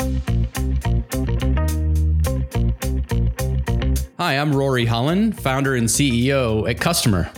Hi, 0.00 0.06
I'm 4.38 4.54
Rory 4.54 4.86
Holland, 4.86 5.38
founder 5.38 5.74
and 5.74 5.86
CEO 5.86 6.66
at 6.70 6.80
Customer. 6.80 7.30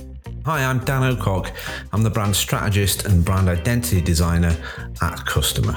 Hi, 0.45 0.65
I'm 0.65 0.79
Dan 0.85 1.17
Ocock. 1.17 1.51
I'm 1.93 2.05
the 2.05 2.11
brand 2.11 2.37
strategist 2.37 3.05
and 3.05 3.25
brand 3.25 3.49
identity 3.49 4.01
designer 4.01 4.57
at 5.01 5.27
Customer. 5.27 5.77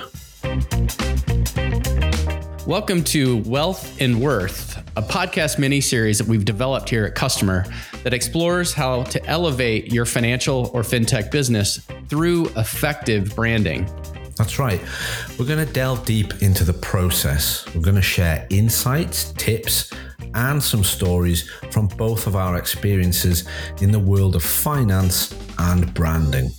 Welcome 2.68 3.04
to 3.06 3.38
Wealth 3.48 4.00
and 4.00 4.22
Worth, 4.22 4.78
a 4.96 5.02
podcast 5.02 5.58
mini 5.58 5.82
series 5.82 6.20
that 6.20 6.28
we've 6.28 6.46
developed 6.46 6.90
here 6.90 7.06
at 7.06 7.16
Customer 7.16 7.66
that 8.04 8.14
explores 8.14 8.74
how 8.74 9.02
to 9.06 9.26
elevate 9.26 9.92
your 9.92 10.06
financial 10.06 10.70
or 10.72 10.84
fintech 10.84 11.32
business 11.32 11.78
through 12.10 12.46
effective 12.58 13.36
branding. 13.36 13.90
That's 14.38 14.60
right. 14.60 14.82
We're 15.40 15.46
going 15.46 15.66
to 15.66 15.72
delve 15.72 16.06
deep 16.06 16.42
into 16.42 16.64
the 16.64 16.74
process. 16.74 17.66
We're 17.74 17.82
going 17.82 17.96
to 17.96 18.02
share 18.02 18.46
insights, 18.50 19.32
tips, 19.34 19.94
and 20.34 20.62
some 20.62 20.84
stories 20.84 21.50
from 21.72 21.88
both 21.88 22.28
of 22.28 22.36
our 22.36 22.58
experiences 22.58 23.48
in 23.82 23.92
the 23.92 24.00
world 24.00 24.36
of 24.36 24.44
finance 24.44 25.34
and 25.58 25.94
branding. 25.94 26.52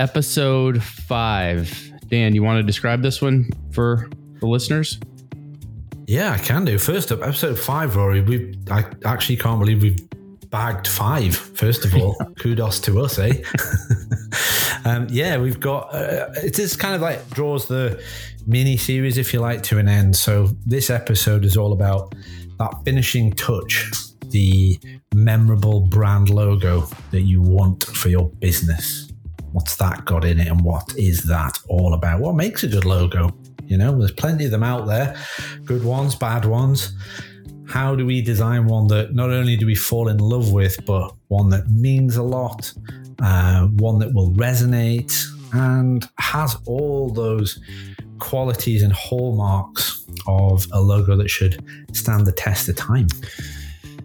Episode 0.00 0.82
five. 0.82 1.92
Dan, 2.08 2.34
you 2.34 2.42
want 2.42 2.58
to 2.58 2.64
describe 2.64 3.02
this 3.02 3.22
one 3.22 3.48
for 3.70 4.08
the 4.40 4.46
listeners? 4.46 4.98
Yeah, 6.06 6.32
I 6.32 6.38
can 6.38 6.64
do. 6.64 6.78
First 6.78 7.12
up, 7.12 7.22
episode 7.22 7.56
five, 7.56 7.94
Rory. 7.94 8.20
We 8.22 8.58
I 8.68 8.84
actually 9.04 9.36
can't 9.36 9.60
believe 9.60 9.82
we've 9.82 10.00
bagged 10.50 10.88
five. 10.88 11.36
First 11.36 11.84
of 11.84 11.94
all, 11.94 12.14
kudos 12.38 12.80
to 12.80 13.00
us, 13.00 13.18
eh? 13.18 13.42
um, 14.84 15.06
yeah, 15.10 15.38
we've 15.38 15.60
got. 15.60 15.94
Uh, 15.94 16.28
it 16.42 16.58
is 16.58 16.76
kind 16.76 16.94
of 16.94 17.00
like 17.00 17.28
draws 17.30 17.68
the 17.68 18.02
mini 18.46 18.76
series, 18.76 19.16
if 19.16 19.32
you 19.32 19.40
like, 19.40 19.62
to 19.64 19.78
an 19.78 19.88
end. 19.88 20.16
So 20.16 20.48
this 20.66 20.90
episode 20.90 21.44
is 21.44 21.56
all 21.56 21.72
about 21.72 22.14
that 22.58 22.74
finishing 22.84 23.32
touch, 23.32 23.90
the 24.30 24.78
memorable 25.14 25.80
brand 25.80 26.30
logo 26.30 26.86
that 27.10 27.22
you 27.22 27.40
want 27.40 27.84
for 27.84 28.08
your 28.08 28.28
business. 28.28 29.12
What's 29.52 29.76
that 29.76 30.04
got 30.04 30.24
in 30.24 30.38
it, 30.38 30.48
and 30.48 30.62
what 30.62 30.94
is 30.96 31.22
that 31.24 31.58
all 31.68 31.94
about? 31.94 32.20
What 32.20 32.34
makes 32.34 32.62
a 32.62 32.68
good 32.68 32.84
logo? 32.84 33.30
You 33.66 33.78
know, 33.78 33.96
there's 33.96 34.12
plenty 34.12 34.44
of 34.46 34.50
them 34.50 34.64
out 34.64 34.86
there, 34.86 35.16
good 35.64 35.84
ones, 35.84 36.16
bad 36.16 36.44
ones. 36.44 36.92
How 37.70 37.94
do 37.94 38.04
we 38.04 38.20
design 38.20 38.66
one 38.66 38.88
that 38.88 39.14
not 39.14 39.30
only 39.30 39.56
do 39.56 39.64
we 39.64 39.76
fall 39.76 40.08
in 40.08 40.18
love 40.18 40.50
with, 40.52 40.84
but 40.84 41.12
one 41.28 41.50
that 41.50 41.68
means 41.68 42.16
a 42.16 42.22
lot, 42.22 42.72
uh, 43.22 43.66
one 43.66 44.00
that 44.00 44.12
will 44.12 44.32
resonate, 44.32 45.16
and 45.52 46.04
has 46.18 46.56
all 46.66 47.10
those 47.10 47.60
qualities 48.18 48.82
and 48.82 48.92
hallmarks 48.92 50.04
of 50.26 50.66
a 50.72 50.80
logo 50.80 51.16
that 51.16 51.30
should 51.30 51.64
stand 51.92 52.26
the 52.26 52.32
test 52.32 52.68
of 52.68 52.74
time. 52.74 53.06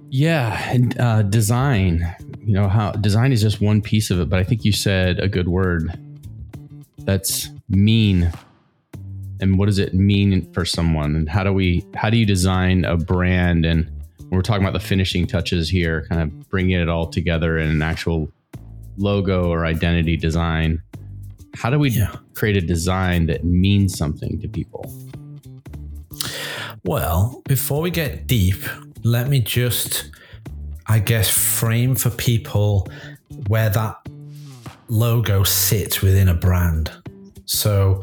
Yeah, 0.09 0.61
and 0.72 1.00
uh, 1.00 1.23
design. 1.23 2.16
You 2.41 2.53
know 2.53 2.67
how 2.67 2.91
design 2.91 3.31
is 3.31 3.41
just 3.41 3.61
one 3.61 3.81
piece 3.81 4.11
of 4.11 4.19
it, 4.19 4.29
but 4.29 4.38
I 4.38 4.44
think 4.44 4.63
you 4.63 4.73
said 4.73 5.19
a 5.19 5.27
good 5.27 5.47
word. 5.47 5.91
That's 7.00 7.50
mean. 7.67 8.31
And 9.41 9.58
what 9.58 9.66
does 9.66 9.80
it 9.80 9.94
mean 9.94 10.52
for 10.53 10.66
someone? 10.66 11.16
And 11.16 11.30
how 11.30 11.44
do 11.44 11.52
we 11.53 11.86
how 11.95 12.09
do 12.09 12.17
you 12.17 12.25
design 12.25 12.86
a 12.86 12.97
brand? 12.97 13.66
And 13.66 13.91
we're 14.30 14.41
talking 14.41 14.64
about 14.64 14.73
the 14.73 14.86
finishing 14.86 15.28
touches 15.28 15.69
here, 15.69 16.05
kind 16.09 16.22
of 16.22 16.50
bringing 16.50 16.80
it 16.80 16.89
all 16.89 17.08
together 17.08 17.58
in 17.58 17.69
an 17.69 17.81
actual 17.81 18.31
logo 18.97 19.50
or 19.50 19.66
identity 19.66 20.17
design. 20.17 20.81
How 21.56 21.69
do 21.69 21.80
we 21.80 21.89
yeah. 21.89 22.16
create 22.33 22.58
a 22.58 22.61
design 22.61 23.28
that 23.28 23.44
means 23.44 23.97
something 23.97 24.39
to 24.41 24.47
people? 24.47 24.91
Well, 26.83 27.41
before 27.47 27.81
we 27.81 27.91
get 27.91 28.28
deep, 28.28 28.63
let 29.03 29.28
me 29.28 29.39
just, 29.39 30.11
I 30.88 31.00
guess, 31.00 31.30
frame 31.30 31.95
for 31.95 32.09
people 32.09 32.88
where 33.47 33.69
that 33.69 33.97
logo 34.88 35.44
sits 35.44 36.01
within 36.01 36.28
a 36.28 36.34
brand. 36.34 36.91
So 37.45 38.01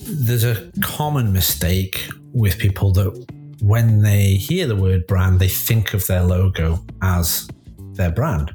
there's 0.00 0.44
a 0.44 0.70
common 0.82 1.32
mistake 1.32 2.06
with 2.32 2.58
people 2.58 2.92
that 2.92 3.26
when 3.60 4.02
they 4.02 4.34
hear 4.34 4.66
the 4.66 4.76
word 4.76 5.06
brand, 5.06 5.40
they 5.40 5.48
think 5.48 5.94
of 5.94 6.06
their 6.06 6.22
logo 6.22 6.84
as 7.02 7.48
their 7.92 8.10
brand. 8.10 8.54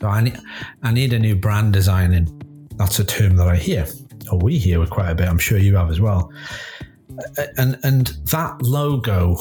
So 0.00 0.08
I 0.08 0.22
need, 0.22 0.38
I 0.82 0.92
need 0.92 1.12
a 1.12 1.18
new 1.18 1.36
brand 1.36 1.72
designing 1.72 2.40
that's 2.80 2.98
a 2.98 3.04
term 3.04 3.36
that 3.36 3.46
I 3.46 3.56
hear, 3.56 3.86
or 4.32 4.38
we 4.38 4.56
hear 4.56 4.84
quite 4.86 5.10
a 5.10 5.14
bit. 5.14 5.28
I'm 5.28 5.38
sure 5.38 5.58
you 5.58 5.76
have 5.76 5.90
as 5.90 6.00
well. 6.00 6.32
And 7.58 7.78
and 7.82 8.06
that 8.30 8.62
logo 8.62 9.36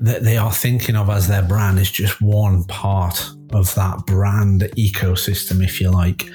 that 0.00 0.24
they 0.24 0.38
are 0.38 0.52
thinking 0.52 0.96
of 0.96 1.10
as 1.10 1.28
their 1.28 1.42
brand 1.42 1.78
is 1.78 1.90
just 1.90 2.22
one 2.22 2.64
part 2.64 3.30
of 3.52 3.74
that 3.74 4.06
brand 4.06 4.62
ecosystem, 4.78 5.62
if 5.62 5.78
you 5.78 5.90
like. 5.90 6.30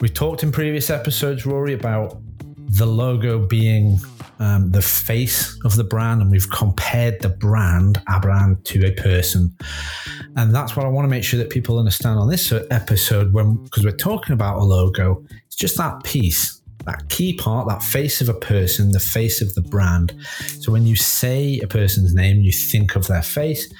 We 0.00 0.08
talked 0.08 0.42
in 0.42 0.50
previous 0.50 0.88
episodes, 0.88 1.44
Rory, 1.44 1.74
about 1.74 2.22
the 2.56 2.86
logo 2.86 3.46
being 3.46 3.98
um, 4.38 4.70
the 4.70 4.80
face 4.80 5.58
of 5.66 5.76
the 5.76 5.84
brand, 5.84 6.22
and 6.22 6.30
we've 6.30 6.48
compared 6.50 7.20
the 7.20 7.28
brand, 7.28 8.00
a 8.08 8.18
brand, 8.18 8.64
to 8.64 8.86
a 8.86 8.92
person. 8.92 9.54
And 10.36 10.54
that's 10.54 10.74
what 10.74 10.86
I 10.86 10.88
want 10.88 11.04
to 11.04 11.10
make 11.10 11.22
sure 11.22 11.38
that 11.38 11.50
people 11.50 11.78
understand 11.78 12.18
on 12.18 12.30
this 12.30 12.50
episode 12.70 13.34
when, 13.34 13.56
because 13.56 13.84
we're 13.84 13.90
talking 13.90 14.32
about 14.32 14.56
a 14.56 14.64
logo, 14.64 15.22
it's 15.46 15.56
just 15.56 15.76
that 15.76 16.02
piece, 16.02 16.62
that 16.86 17.06
key 17.10 17.34
part, 17.34 17.68
that 17.68 17.82
face 17.82 18.22
of 18.22 18.30
a 18.30 18.34
person, 18.34 18.92
the 18.92 19.00
face 19.00 19.42
of 19.42 19.54
the 19.54 19.62
brand. 19.62 20.14
So 20.60 20.72
when 20.72 20.86
you 20.86 20.96
say 20.96 21.60
a 21.62 21.66
person's 21.66 22.14
name, 22.14 22.40
you 22.40 22.52
think 22.52 22.96
of 22.96 23.06
their 23.06 23.22
face. 23.22 23.70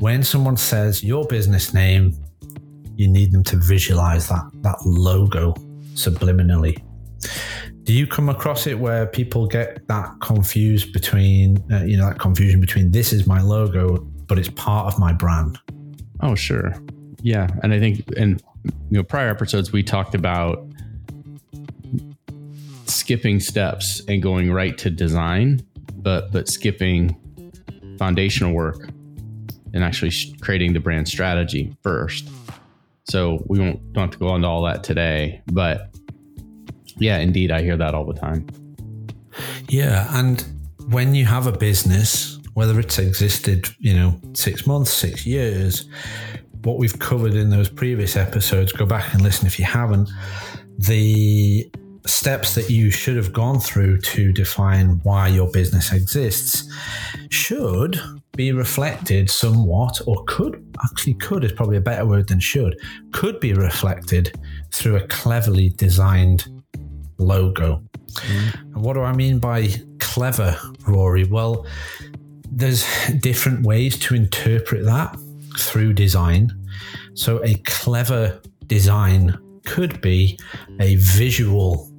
When 0.00 0.22
someone 0.22 0.58
says 0.58 1.02
your 1.02 1.24
business 1.26 1.72
name, 1.72 2.12
you 2.96 3.08
need 3.08 3.32
them 3.32 3.44
to 3.44 3.56
visualize 3.56 4.28
that, 4.28 4.50
that 4.62 4.76
logo 4.84 5.54
subliminally. 5.94 6.82
Do 7.84 7.92
you 7.92 8.06
come 8.06 8.28
across 8.28 8.66
it 8.66 8.78
where 8.78 9.06
people 9.06 9.46
get 9.46 9.86
that 9.88 10.10
confused 10.20 10.92
between, 10.92 11.64
uh, 11.72 11.84
you 11.84 11.96
know, 11.96 12.08
that 12.08 12.18
confusion 12.18 12.60
between 12.60 12.90
this 12.90 13.12
is 13.12 13.26
my 13.26 13.40
logo, 13.40 13.98
but 14.26 14.38
it's 14.38 14.48
part 14.48 14.92
of 14.92 14.98
my 14.98 15.12
brand? 15.12 15.58
Oh, 16.20 16.34
sure. 16.34 16.74
Yeah. 17.22 17.48
And 17.62 17.72
I 17.72 17.78
think 17.78 18.10
in 18.12 18.40
you 18.64 18.98
know 18.98 19.02
prior 19.02 19.28
episodes 19.28 19.72
we 19.72 19.82
talked 19.82 20.14
about 20.14 20.66
skipping 22.86 23.40
steps 23.40 24.02
and 24.08 24.22
going 24.22 24.52
right 24.52 24.76
to 24.78 24.90
design, 24.90 25.64
but 25.94 26.32
but 26.32 26.48
skipping 26.48 27.16
foundational 27.98 28.52
work 28.52 28.88
and 29.72 29.84
actually 29.84 30.12
creating 30.40 30.72
the 30.72 30.80
brand 30.80 31.08
strategy 31.08 31.76
first. 31.82 32.28
So 33.08 33.42
we 33.46 33.58
won't 33.58 33.92
don't 33.92 34.04
have 34.04 34.10
to 34.12 34.18
go 34.18 34.34
into 34.34 34.48
all 34.48 34.62
that 34.62 34.82
today, 34.82 35.42
but 35.52 35.94
yeah, 36.98 37.18
indeed, 37.18 37.50
I 37.50 37.62
hear 37.62 37.76
that 37.76 37.94
all 37.94 38.06
the 38.06 38.18
time. 38.18 38.46
Yeah, 39.68 40.08
and 40.18 40.44
when 40.88 41.14
you 41.14 41.24
have 41.26 41.46
a 41.46 41.52
business 41.52 42.36
whether 42.56 42.80
it's 42.80 42.98
existed, 42.98 43.68
you 43.80 43.92
know, 43.92 44.18
six 44.32 44.66
months, 44.66 44.90
six 44.90 45.26
years, 45.26 45.90
what 46.62 46.78
we've 46.78 46.98
covered 46.98 47.34
in 47.34 47.50
those 47.50 47.68
previous 47.68 48.16
episodes, 48.16 48.72
go 48.72 48.86
back 48.86 49.12
and 49.12 49.22
listen 49.22 49.46
if 49.46 49.58
you 49.58 49.66
haven't. 49.66 50.08
The 50.78 51.70
steps 52.06 52.54
that 52.54 52.70
you 52.70 52.90
should 52.90 53.16
have 53.16 53.32
gone 53.32 53.58
through 53.58 54.00
to 54.00 54.32
define 54.32 55.00
why 55.02 55.28
your 55.28 55.50
business 55.50 55.92
exists 55.92 56.70
should 57.30 58.00
be 58.36 58.52
reflected 58.52 59.30
somewhat, 59.30 60.00
or 60.06 60.22
could 60.26 60.64
actually 60.84 61.14
could 61.14 61.42
is 61.42 61.52
probably 61.52 61.76
a 61.76 61.80
better 61.80 62.06
word 62.06 62.28
than 62.28 62.38
should, 62.38 62.78
could 63.12 63.40
be 63.40 63.52
reflected 63.52 64.38
through 64.72 64.96
a 64.96 65.06
cleverly 65.08 65.70
designed 65.70 66.46
logo. 67.18 67.82
Mm. 68.14 68.54
And 68.74 68.82
what 68.82 68.94
do 68.94 69.02
I 69.02 69.12
mean 69.12 69.38
by 69.38 69.68
clever, 69.98 70.56
Rory? 70.86 71.24
Well, 71.24 71.66
there's 72.50 72.86
different 73.20 73.64
ways 73.64 73.98
to 74.00 74.14
interpret 74.14 74.84
that 74.84 75.16
through 75.58 75.94
design. 75.94 76.52
So, 77.14 77.42
a 77.44 77.54
clever 77.64 78.40
design 78.66 79.38
could 79.64 80.00
be 80.00 80.38
a 80.80 80.96
visual 80.96 81.90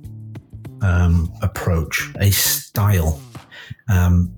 um, 0.82 1.32
approach, 1.42 2.12
a 2.20 2.32
style. 2.32 3.22
Um, 3.90 4.34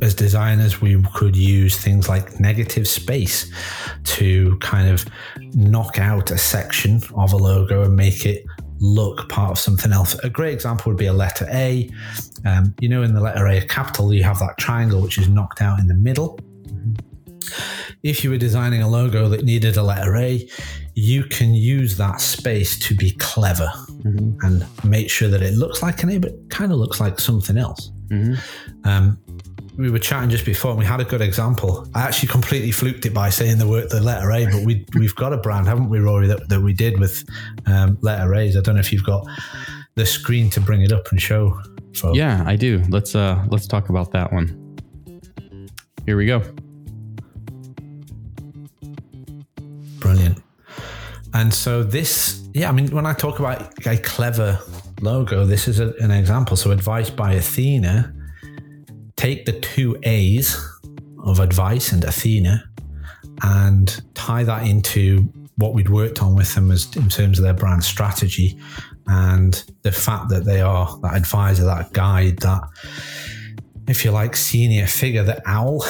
as 0.00 0.14
designers, 0.14 0.80
we 0.80 1.02
could 1.14 1.34
use 1.34 1.76
things 1.76 2.08
like 2.08 2.38
negative 2.38 2.86
space 2.86 3.50
to 4.04 4.56
kind 4.58 4.88
of 4.88 5.04
knock 5.54 5.98
out 5.98 6.30
a 6.30 6.38
section 6.38 7.02
of 7.16 7.32
a 7.32 7.36
logo 7.36 7.82
and 7.82 7.96
make 7.96 8.24
it 8.24 8.44
look 8.80 9.28
part 9.28 9.50
of 9.50 9.58
something 9.58 9.92
else. 9.92 10.14
A 10.22 10.30
great 10.30 10.54
example 10.54 10.90
would 10.90 10.98
be 10.98 11.06
a 11.06 11.12
letter 11.12 11.48
A. 11.50 11.90
Um, 12.44 12.74
you 12.80 12.88
know, 12.88 13.02
in 13.02 13.14
the 13.14 13.20
letter 13.20 13.46
A, 13.46 13.58
a 13.58 13.66
capital, 13.66 14.12
you 14.14 14.22
have 14.22 14.38
that 14.38 14.56
triangle 14.58 15.00
which 15.00 15.18
is 15.18 15.28
knocked 15.28 15.60
out 15.60 15.80
in 15.80 15.88
the 15.88 15.94
middle. 15.94 16.38
If 18.02 18.22
you 18.22 18.30
were 18.30 18.38
designing 18.38 18.82
a 18.82 18.88
logo 18.88 19.28
that 19.28 19.44
needed 19.44 19.76
a 19.76 19.82
letter 19.82 20.16
A, 20.16 20.48
you 21.00 21.22
can 21.24 21.54
use 21.54 21.96
that 21.96 22.20
space 22.20 22.76
to 22.80 22.94
be 22.94 23.12
clever 23.12 23.70
Mhm. 24.04 24.36
and 24.42 24.66
make 24.84 25.08
sure 25.10 25.28
that 25.28 25.42
it 25.42 25.54
looks 25.54 25.82
like 25.82 26.02
an 26.02 26.10
A, 26.10 26.18
but 26.18 26.32
kind 26.50 26.72
of 26.72 26.78
looks 26.78 26.98
like 27.00 27.20
something 27.20 27.56
else. 27.56 27.90
Mhm. 28.10 28.38
Um, 28.84 29.18
we 29.76 29.90
were 29.90 30.00
chatting 30.00 30.28
just 30.30 30.44
before, 30.44 30.70
and 30.72 30.78
we 30.80 30.84
had 30.84 31.00
a 31.00 31.04
good 31.04 31.20
example. 31.20 31.86
I 31.94 32.02
actually 32.02 32.28
completely 32.28 32.72
fluked 32.72 33.06
it 33.06 33.14
by 33.14 33.30
saying 33.30 33.58
the 33.58 33.68
word 33.68 33.90
the 33.90 34.00
letter 34.00 34.32
A, 34.32 34.46
but 34.46 34.64
we 34.64 34.84
we've 34.98 35.14
got 35.14 35.32
a 35.32 35.36
brand, 35.36 35.68
haven't 35.68 35.88
we, 35.88 36.00
Rory, 36.00 36.26
that, 36.26 36.48
that 36.48 36.60
we 36.60 36.72
did 36.72 36.98
with 36.98 37.22
um, 37.66 37.96
letter 38.00 38.34
A's. 38.34 38.56
I 38.56 38.60
don't 38.60 38.74
know 38.74 38.80
if 38.80 38.92
you've 38.92 39.04
got 39.04 39.24
the 39.94 40.04
screen 40.04 40.50
to 40.50 40.60
bring 40.60 40.82
it 40.82 40.90
up 40.92 41.06
and 41.12 41.20
show. 41.22 41.60
Folks. 41.94 42.18
Yeah, 42.18 42.42
I 42.46 42.56
do. 42.56 42.82
Let's 42.88 43.14
uh 43.14 43.44
let's 43.50 43.66
talk 43.68 43.88
about 43.88 44.10
that 44.12 44.32
one. 44.32 44.46
Here 46.06 46.16
we 46.16 46.26
go. 46.26 46.42
And 51.34 51.52
so 51.52 51.82
this, 51.82 52.48
yeah, 52.54 52.68
I 52.68 52.72
mean, 52.72 52.88
when 52.88 53.06
I 53.06 53.12
talk 53.12 53.38
about 53.38 53.86
a 53.86 53.98
clever 53.98 54.58
logo, 55.00 55.44
this 55.44 55.68
is 55.68 55.80
a, 55.80 55.94
an 56.00 56.10
example. 56.10 56.56
So 56.56 56.70
advice 56.70 57.10
by 57.10 57.32
Athena, 57.32 58.14
take 59.16 59.44
the 59.44 59.58
two 59.60 59.96
A's 60.04 60.56
of 61.24 61.40
advice 61.40 61.92
and 61.92 62.02
Athena 62.04 62.64
and 63.42 64.00
tie 64.14 64.44
that 64.44 64.66
into 64.66 65.32
what 65.56 65.74
we'd 65.74 65.90
worked 65.90 66.22
on 66.22 66.34
with 66.34 66.54
them 66.54 66.70
as 66.70 66.94
in 66.96 67.08
terms 67.08 67.38
of 67.38 67.44
their 67.44 67.54
brand 67.54 67.84
strategy 67.84 68.58
and 69.08 69.64
the 69.82 69.92
fact 69.92 70.28
that 70.28 70.44
they 70.44 70.60
are 70.60 70.98
that 71.02 71.14
advisor, 71.14 71.64
that 71.64 71.92
guide, 71.92 72.38
that 72.38 72.62
if 73.88 74.04
you 74.04 74.10
like, 74.10 74.36
senior 74.36 74.86
figure, 74.86 75.22
the 75.22 75.42
owl. 75.46 75.84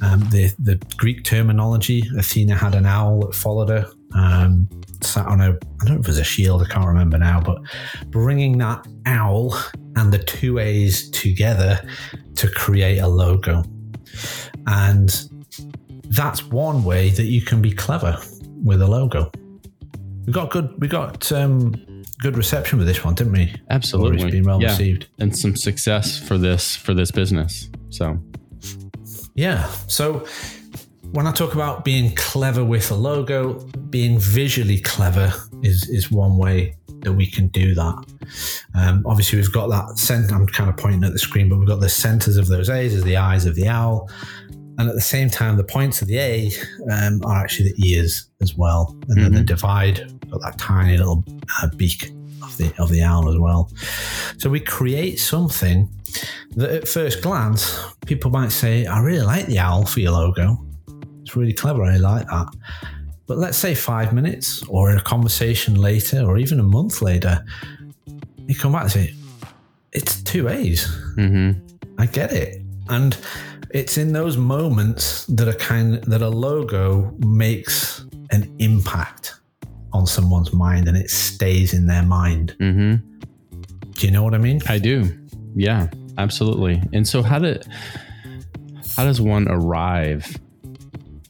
Um, 0.00 0.18
the 0.30 0.52
the 0.58 0.82
Greek 0.96 1.22
terminology, 1.22 2.02
Athena 2.18 2.56
had 2.56 2.74
an 2.74 2.86
owl 2.86 3.20
that 3.20 3.36
followed 3.36 3.68
her, 3.68 3.88
um, 4.16 4.68
sat 5.04 5.26
on 5.26 5.40
a 5.40 5.50
I 5.50 5.84
don't 5.84 5.94
know 5.94 6.00
if 6.00 6.00
it 6.00 6.06
was 6.06 6.18
a 6.18 6.24
shield, 6.24 6.62
I 6.62 6.66
can't 6.66 6.86
remember 6.86 7.18
now, 7.18 7.40
but 7.40 7.58
bringing 8.10 8.58
that 8.58 8.86
owl 9.06 9.56
and 9.96 10.12
the 10.12 10.18
two 10.18 10.58
A's 10.58 11.10
together 11.10 11.80
to 12.36 12.48
create 12.48 12.98
a 12.98 13.08
logo, 13.08 13.64
and 14.66 15.28
that's 16.08 16.44
one 16.44 16.84
way 16.84 17.10
that 17.10 17.24
you 17.24 17.42
can 17.42 17.62
be 17.62 17.72
clever 17.72 18.18
with 18.62 18.82
a 18.82 18.86
logo. 18.86 19.30
We 20.26 20.32
got 20.32 20.50
good. 20.50 20.74
We 20.78 20.88
got 20.88 21.30
um, 21.32 21.74
good 22.20 22.36
reception 22.36 22.78
with 22.78 22.86
this 22.86 23.04
one, 23.04 23.14
didn't 23.14 23.32
we? 23.32 23.54
Absolutely. 23.70 24.22
It's 24.22 24.30
been 24.30 24.44
well 24.44 24.62
yeah. 24.62 24.68
received. 24.68 25.08
And 25.18 25.36
some 25.36 25.56
success 25.56 26.18
for 26.18 26.38
this 26.38 26.76
for 26.76 26.94
this 26.94 27.10
business. 27.10 27.68
So 27.90 28.18
Yeah. 29.34 29.66
So 29.88 30.26
when 31.12 31.26
I 31.26 31.32
talk 31.32 31.54
about 31.54 31.84
being 31.84 32.14
clever 32.14 32.64
with 32.64 32.90
a 32.90 32.94
logo, 32.94 33.54
being 33.90 34.18
visually 34.18 34.80
clever 34.80 35.32
is 35.62 35.88
is 35.88 36.10
one 36.10 36.38
way 36.38 36.74
that 37.00 37.12
we 37.12 37.26
can 37.26 37.48
do 37.48 37.74
that. 37.74 38.04
Um, 38.74 39.02
obviously, 39.06 39.38
we've 39.38 39.52
got 39.52 39.68
that 39.68 39.98
center. 39.98 40.34
I'm 40.34 40.46
kind 40.46 40.70
of 40.70 40.76
pointing 40.76 41.04
at 41.04 41.12
the 41.12 41.18
screen, 41.18 41.48
but 41.48 41.58
we've 41.58 41.68
got 41.68 41.80
the 41.80 41.88
centers 41.88 42.38
of 42.38 42.48
those 42.48 42.70
A's 42.70 42.94
as 42.94 43.04
the 43.04 43.18
eyes 43.18 43.44
of 43.44 43.54
the 43.54 43.68
owl, 43.68 44.10
and 44.78 44.88
at 44.88 44.94
the 44.94 45.02
same 45.02 45.28
time, 45.28 45.56
the 45.56 45.64
points 45.64 46.00
of 46.00 46.08
the 46.08 46.18
A 46.18 46.50
um, 46.90 47.20
are 47.24 47.36
actually 47.36 47.72
the 47.72 47.88
ears 47.88 48.30
as 48.40 48.56
well, 48.56 48.96
and 49.08 49.22
then 49.22 49.34
the 49.34 49.42
divide 49.42 50.10
got 50.30 50.40
that 50.40 50.58
tiny 50.58 50.96
little 50.96 51.24
uh, 51.60 51.68
beak 51.76 52.10
of 52.42 52.56
the 52.56 52.72
of 52.78 52.88
the 52.88 53.02
owl 53.02 53.28
as 53.28 53.38
well. 53.38 53.70
So 54.38 54.48
we 54.48 54.60
create 54.60 55.18
something 55.18 55.90
that 56.56 56.70
at 56.70 56.88
first 56.88 57.22
glance, 57.22 57.78
people 58.06 58.30
might 58.30 58.52
say, 58.52 58.86
I 58.86 59.00
really 59.00 59.24
like 59.24 59.46
the 59.46 59.58
owl 59.58 59.84
for 59.84 60.00
your 60.00 60.12
logo. 60.12 60.58
It's 61.32 61.36
really 61.38 61.54
clever. 61.54 61.82
I 61.82 61.96
like 61.96 62.26
that. 62.26 62.54
But 63.26 63.38
let's 63.38 63.56
say 63.56 63.74
five 63.74 64.12
minutes 64.12 64.62
or 64.68 64.90
in 64.90 64.98
a 64.98 65.00
conversation 65.00 65.76
later 65.76 66.20
or 66.22 66.36
even 66.36 66.60
a 66.60 66.62
month 66.62 67.00
later, 67.00 67.42
you 68.46 68.54
come 68.54 68.72
back 68.72 68.82
and 68.82 68.92
say, 68.92 69.14
it's 69.92 70.22
two 70.22 70.48
A's. 70.50 70.84
mhm. 71.16 71.58
I 71.98 72.04
get 72.04 72.32
it. 72.34 72.60
And 72.90 73.16
it's 73.70 73.96
in 73.96 74.12
those 74.12 74.36
moments 74.36 75.24
that 75.28 75.48
a 75.48 75.54
kind 75.54 76.04
that 76.04 76.20
a 76.20 76.28
logo 76.28 77.14
makes 77.24 78.04
an 78.30 78.54
impact 78.58 79.40
on 79.94 80.06
someone's 80.06 80.52
mind 80.52 80.86
and 80.86 80.98
it 80.98 81.08
stays 81.08 81.72
in 81.72 81.86
their 81.86 82.02
mind. 82.02 82.54
Mhm. 82.60 83.00
Do 83.92 84.06
you 84.06 84.12
know 84.12 84.22
what 84.22 84.34
I 84.34 84.38
mean? 84.38 84.60
I 84.68 84.76
do. 84.78 85.10
Yeah, 85.54 85.86
absolutely. 86.18 86.82
And 86.92 87.08
so 87.08 87.22
how 87.22 87.38
did 87.38 87.66
how 88.96 89.04
does 89.04 89.18
one 89.22 89.46
arrive? 89.48 90.38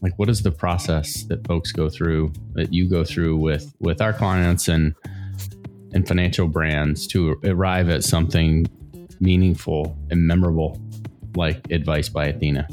Like 0.02 0.18
what 0.18 0.28
is 0.28 0.42
the 0.42 0.50
process 0.50 1.22
that 1.24 1.46
folks 1.46 1.72
go 1.72 1.88
through 1.88 2.32
that 2.54 2.72
you 2.72 2.88
go 2.88 3.04
through 3.04 3.36
with 3.36 3.72
with 3.80 4.00
our 4.00 4.12
clients 4.12 4.68
and 4.68 4.94
and 5.94 6.06
financial 6.06 6.48
brands 6.48 7.06
to 7.08 7.40
arrive 7.44 7.88
at 7.88 8.02
something 8.02 8.66
meaningful 9.20 9.96
and 10.10 10.26
memorable 10.26 10.80
like 11.36 11.70
advice 11.70 12.08
by 12.08 12.26
Athena? 12.26 12.66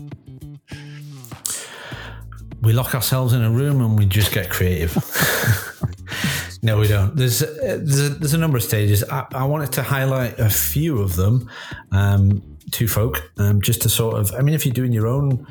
we 2.61 2.73
lock 2.73 2.93
ourselves 2.93 3.33
in 3.33 3.41
a 3.41 3.49
room 3.49 3.81
and 3.81 3.97
we 3.97 4.05
just 4.05 4.31
get 4.31 4.49
creative. 4.49 4.95
no, 6.61 6.77
we 6.77 6.87
don't. 6.87 7.15
There's 7.15 7.39
there's 7.39 7.99
a, 7.99 8.09
there's 8.09 8.33
a 8.33 8.37
number 8.37 8.57
of 8.57 8.63
stages. 8.63 9.03
I, 9.03 9.25
I 9.31 9.45
wanted 9.45 9.71
to 9.73 9.83
highlight 9.83 10.39
a 10.39 10.49
few 10.49 10.99
of 10.99 11.15
them 11.15 11.49
um, 11.91 12.57
to 12.71 12.87
folk, 12.87 13.31
um, 13.37 13.61
just 13.61 13.81
to 13.83 13.89
sort 13.89 14.15
of. 14.15 14.31
I 14.33 14.41
mean, 14.41 14.55
if 14.55 14.65
you're 14.65 14.73
doing 14.73 14.91
your 14.91 15.07
own 15.07 15.47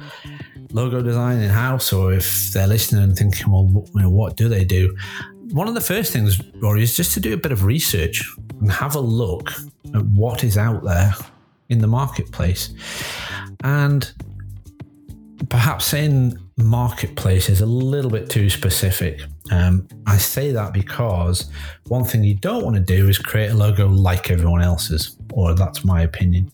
logo 0.73 1.03
design 1.03 1.39
in 1.39 1.51
house, 1.51 1.93
or 1.93 2.13
if 2.13 2.53
they're 2.53 2.67
listening 2.67 3.03
and 3.05 3.17
thinking, 3.17 3.51
well, 3.51 3.67
what, 3.67 3.89
you 3.95 4.03
know, 4.03 4.11
what 4.11 4.37
do 4.37 4.49
they 4.49 4.65
do? 4.65 4.97
One 5.51 5.69
of 5.69 5.75
the 5.75 5.81
first 5.81 6.13
things, 6.13 6.41
Rory, 6.57 6.83
is 6.83 6.97
just 6.97 7.15
to 7.15 7.21
do 7.21 7.33
a 7.33 7.37
bit 7.37 7.53
of 7.53 7.65
research 7.65 8.25
and 8.61 8.71
have 8.71 8.95
a 8.95 9.01
look 9.01 9.51
at 9.95 10.05
what 10.07 10.45
is 10.45 10.59
out 10.59 10.85
there 10.85 11.15
in 11.69 11.79
the 11.79 11.87
marketplace, 11.87 12.75
and 13.65 14.13
perhaps 15.49 15.87
saying 15.87 16.37
marketplace 16.57 17.49
is 17.49 17.61
a 17.61 17.67
little 17.67 18.11
bit 18.11 18.29
too 18.29 18.51
specific. 18.51 19.23
Um, 19.51 19.87
I 20.07 20.19
say 20.19 20.51
that 20.53 20.73
because 20.73 21.51
one 21.87 22.05
thing 22.05 22.25
you 22.25 22.35
don't 22.35 22.65
want 22.65 22.77
to 22.77 22.83
do 22.83 23.09
is 23.09 23.17
create 23.17 23.51
a 23.51 23.55
logo 23.55 23.89
like 23.89 24.31
everyone 24.31 24.61
else's, 24.61 25.17
or 25.33 25.55
that's 25.55 25.85
my 25.85 26.03
opinion. 26.03 26.51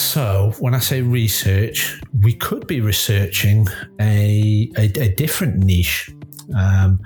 So 0.00 0.54
when 0.58 0.74
I 0.74 0.78
say 0.78 1.02
research, 1.02 2.00
we 2.20 2.32
could 2.32 2.66
be 2.66 2.80
researching 2.80 3.68
a, 4.00 4.70
a, 4.76 4.84
a 4.98 5.14
different 5.14 5.58
niche 5.58 6.10
um, 6.56 6.98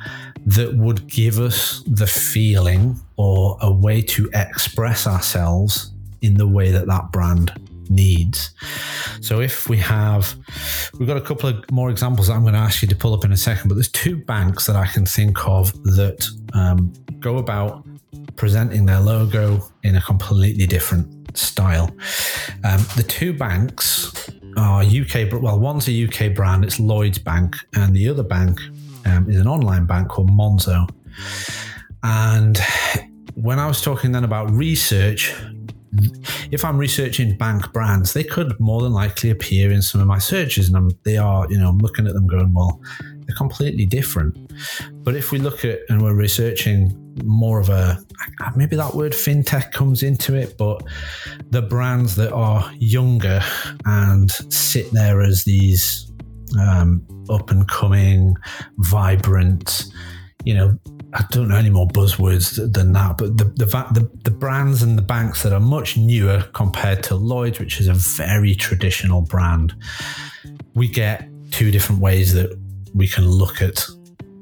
that 0.46 0.74
would 0.76 1.06
give 1.08 1.40
us 1.40 1.82
the 1.86 2.06
feeling 2.06 2.98
or 3.16 3.58
a 3.60 3.70
way 3.70 4.00
to 4.00 4.30
express 4.32 5.06
ourselves 5.08 5.92
in 6.22 6.34
the 6.34 6.46
way 6.46 6.70
that 6.70 6.86
that 6.86 7.10
brand 7.10 7.52
needs. 7.90 8.54
So 9.20 9.40
if 9.40 9.68
we 9.68 9.76
have, 9.78 10.34
we've 10.98 11.08
got 11.08 11.16
a 11.16 11.20
couple 11.20 11.50
of 11.50 11.70
more 11.72 11.90
examples 11.90 12.28
that 12.28 12.34
I'm 12.34 12.42
going 12.42 12.54
to 12.54 12.60
ask 12.60 12.80
you 12.80 12.88
to 12.88 12.96
pull 12.96 13.12
up 13.12 13.24
in 13.24 13.32
a 13.32 13.36
second, 13.36 13.68
but 13.68 13.74
there's 13.74 13.90
two 13.90 14.16
banks 14.16 14.66
that 14.66 14.76
I 14.76 14.86
can 14.86 15.04
think 15.04 15.46
of 15.46 15.72
that 15.82 16.26
um, 16.54 16.92
go 17.18 17.38
about 17.38 17.84
presenting 18.36 18.86
their 18.86 19.00
logo 19.00 19.68
in 19.82 19.96
a 19.96 20.00
completely 20.00 20.66
different 20.66 21.13
style. 21.36 21.90
Um, 22.64 22.84
the 22.96 23.04
two 23.06 23.32
banks 23.32 24.30
are 24.56 24.82
UK, 24.82 25.32
well, 25.42 25.58
one's 25.58 25.88
a 25.88 26.04
UK 26.04 26.34
brand, 26.34 26.64
it's 26.64 26.78
Lloyd's 26.78 27.18
Bank, 27.18 27.56
and 27.74 27.94
the 27.94 28.08
other 28.08 28.22
bank 28.22 28.60
um, 29.06 29.28
is 29.28 29.38
an 29.38 29.46
online 29.46 29.86
bank 29.86 30.08
called 30.08 30.30
Monzo. 30.30 30.88
And 32.02 32.58
when 33.34 33.58
I 33.58 33.66
was 33.66 33.80
talking 33.80 34.12
then 34.12 34.24
about 34.24 34.50
research, 34.50 35.34
if 36.50 36.64
I'm 36.64 36.76
researching 36.76 37.36
bank 37.36 37.72
brands, 37.72 38.12
they 38.12 38.24
could 38.24 38.58
more 38.60 38.82
than 38.82 38.92
likely 38.92 39.30
appear 39.30 39.70
in 39.70 39.82
some 39.82 40.00
of 40.00 40.06
my 40.06 40.18
searches, 40.18 40.68
and 40.68 40.76
I'm, 40.76 40.90
they 41.04 41.16
are, 41.16 41.50
you 41.50 41.58
know, 41.58 41.68
I'm 41.68 41.78
looking 41.78 42.06
at 42.06 42.14
them 42.14 42.26
going, 42.26 42.52
well, 42.52 42.80
they're 43.26 43.36
completely 43.36 43.86
different. 43.86 44.52
But 45.02 45.16
if 45.16 45.32
we 45.32 45.38
look 45.38 45.64
at 45.64 45.80
and 45.88 46.02
we're 46.02 46.14
researching 46.14 47.00
more 47.22 47.60
of 47.60 47.68
a 47.68 47.98
maybe 48.56 48.76
that 48.76 48.94
word 48.94 49.12
fintech 49.12 49.72
comes 49.72 50.02
into 50.02 50.34
it, 50.34 50.56
but 50.58 50.82
the 51.50 51.62
brands 51.62 52.16
that 52.16 52.32
are 52.32 52.70
younger 52.78 53.40
and 53.84 54.30
sit 54.30 54.90
there 54.92 55.20
as 55.20 55.44
these 55.44 56.10
um, 56.58 57.06
up 57.30 57.50
and 57.50 57.68
coming, 57.68 58.34
vibrant, 58.78 59.86
you 60.44 60.54
know, 60.54 60.78
I 61.14 61.24
don't 61.30 61.48
know 61.48 61.56
any 61.56 61.70
more 61.70 61.86
buzzwords 61.86 62.56
than 62.72 62.92
that, 62.92 63.18
but 63.18 63.38
the, 63.38 63.44
the 63.44 63.66
the 63.66 64.10
the 64.24 64.30
brands 64.30 64.82
and 64.82 64.98
the 64.98 65.02
banks 65.02 65.44
that 65.44 65.52
are 65.52 65.60
much 65.60 65.96
newer 65.96 66.42
compared 66.54 67.04
to 67.04 67.14
Lloyd's, 67.14 67.60
which 67.60 67.80
is 67.80 67.86
a 67.86 67.94
very 67.94 68.54
traditional 68.54 69.22
brand, 69.22 69.74
we 70.74 70.88
get 70.88 71.28
two 71.52 71.70
different 71.70 72.00
ways 72.00 72.34
that 72.34 72.50
we 72.94 73.08
can 73.08 73.28
look 73.28 73.60
at, 73.60 73.84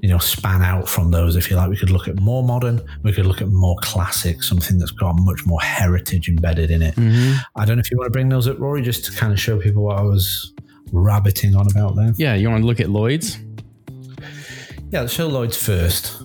you 0.02 0.09
know, 0.09 0.18
span 0.18 0.62
out 0.62 0.88
from 0.88 1.11
those. 1.11 1.37
If 1.37 1.50
you 1.50 1.56
like, 1.56 1.71
we 1.71 1.76
could 1.76 1.90
look 1.90 2.06
at 2.06 2.21
more 2.21 2.42
modern, 2.42 2.80
we 3.02 3.12
could 3.12 3.26
look 3.26 3.40
at 3.40 3.49
more 3.49 3.76
classic, 3.80 4.42
something 4.42 4.78
that's 4.78 4.90
got 4.90 5.14
much 5.18 5.47
more 5.47 5.61
heritage 5.61 6.28
embedded 6.28 6.71
in 6.71 6.82
it. 6.82 6.94
Mm-hmm. 6.97 7.38
I 7.56 7.64
don't 7.64 7.76
know 7.76 7.80
if 7.80 7.90
you 7.90 7.97
want 7.97 8.09
to 8.09 8.12
bring 8.12 8.28
those 8.28 8.47
up, 8.47 8.59
Rory, 8.59 8.82
just 8.82 9.04
to 9.06 9.12
kind 9.12 9.32
of 9.32 9.40
show 9.40 9.59
people 9.59 9.85
what 9.85 9.99
I 9.99 10.02
was 10.02 10.52
rabbiting 10.92 11.56
on 11.56 11.66
about 11.71 11.97
there. 11.97 12.12
Yeah, 12.16 12.35
you 12.35 12.50
want 12.50 12.62
to 12.62 12.66
look 12.66 12.80
at 12.80 12.90
Lloyd's? 12.90 13.38
Yeah, 14.90 15.00
let's 15.00 15.14
show 15.14 15.26
Lloyd's 15.28 15.56
first. 15.56 16.23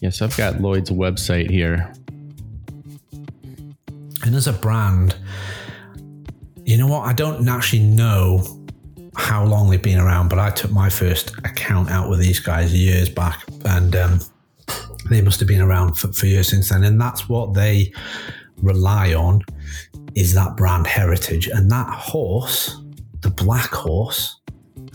Yes, 0.00 0.22
I've 0.22 0.36
got 0.36 0.60
Lloyd's 0.60 0.90
website 0.90 1.50
here. 1.50 1.92
And 4.24 4.34
as 4.34 4.48
a 4.48 4.52
brand, 4.52 5.14
you 6.64 6.76
know 6.76 6.88
what? 6.88 7.06
I 7.06 7.12
don't 7.12 7.48
actually 7.48 7.82
know 7.82 8.59
how 9.20 9.44
long 9.44 9.68
they've 9.68 9.80
been 9.80 10.00
around, 10.00 10.28
but 10.28 10.38
I 10.38 10.50
took 10.50 10.70
my 10.72 10.88
first 10.88 11.36
account 11.44 11.90
out 11.90 12.08
with 12.08 12.20
these 12.20 12.40
guys 12.40 12.74
years 12.74 13.08
back, 13.08 13.44
and 13.66 13.94
um, 13.94 14.20
they 15.10 15.20
must 15.20 15.38
have 15.40 15.48
been 15.48 15.60
around 15.60 15.94
for, 15.94 16.10
for 16.12 16.26
years 16.26 16.48
since 16.48 16.70
then. 16.70 16.84
And 16.84 17.00
that's 17.00 17.28
what 17.28 17.52
they 17.54 17.92
rely 18.62 19.14
on 19.14 19.42
is 20.14 20.34
that 20.34 20.56
brand 20.56 20.86
heritage. 20.86 21.48
And 21.48 21.70
that 21.70 21.88
horse, 21.88 22.80
the 23.20 23.30
black 23.30 23.70
horse, 23.70 24.40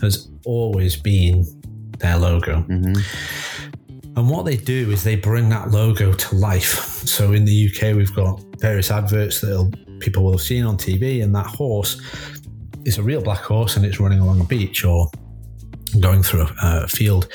has 0.00 0.28
always 0.44 0.96
been 0.96 1.46
their 1.98 2.18
logo. 2.18 2.64
And 4.16 4.30
what 4.30 4.44
they 4.44 4.56
do 4.56 4.90
is 4.90 5.04
they 5.04 5.16
bring 5.16 5.48
that 5.50 5.70
logo 5.70 6.12
to 6.12 6.34
life. 6.34 6.74
So 7.06 7.32
in 7.32 7.44
the 7.44 7.70
UK, 7.70 7.94
we've 7.94 8.14
got 8.14 8.40
various 8.58 8.90
adverts 8.90 9.40
that 9.42 9.72
people 10.00 10.24
will 10.24 10.32
have 10.32 10.40
seen 10.40 10.64
on 10.64 10.76
TV, 10.76 11.22
and 11.22 11.34
that 11.34 11.46
horse 11.46 12.00
is 12.86 12.98
a 12.98 13.02
real 13.02 13.20
black 13.20 13.40
horse 13.40 13.76
and 13.76 13.84
it's 13.84 14.00
running 14.00 14.20
along 14.20 14.40
a 14.40 14.44
beach 14.44 14.84
or 14.84 15.10
going 16.00 16.22
through 16.22 16.42
a, 16.42 16.54
a 16.62 16.88
field. 16.88 17.28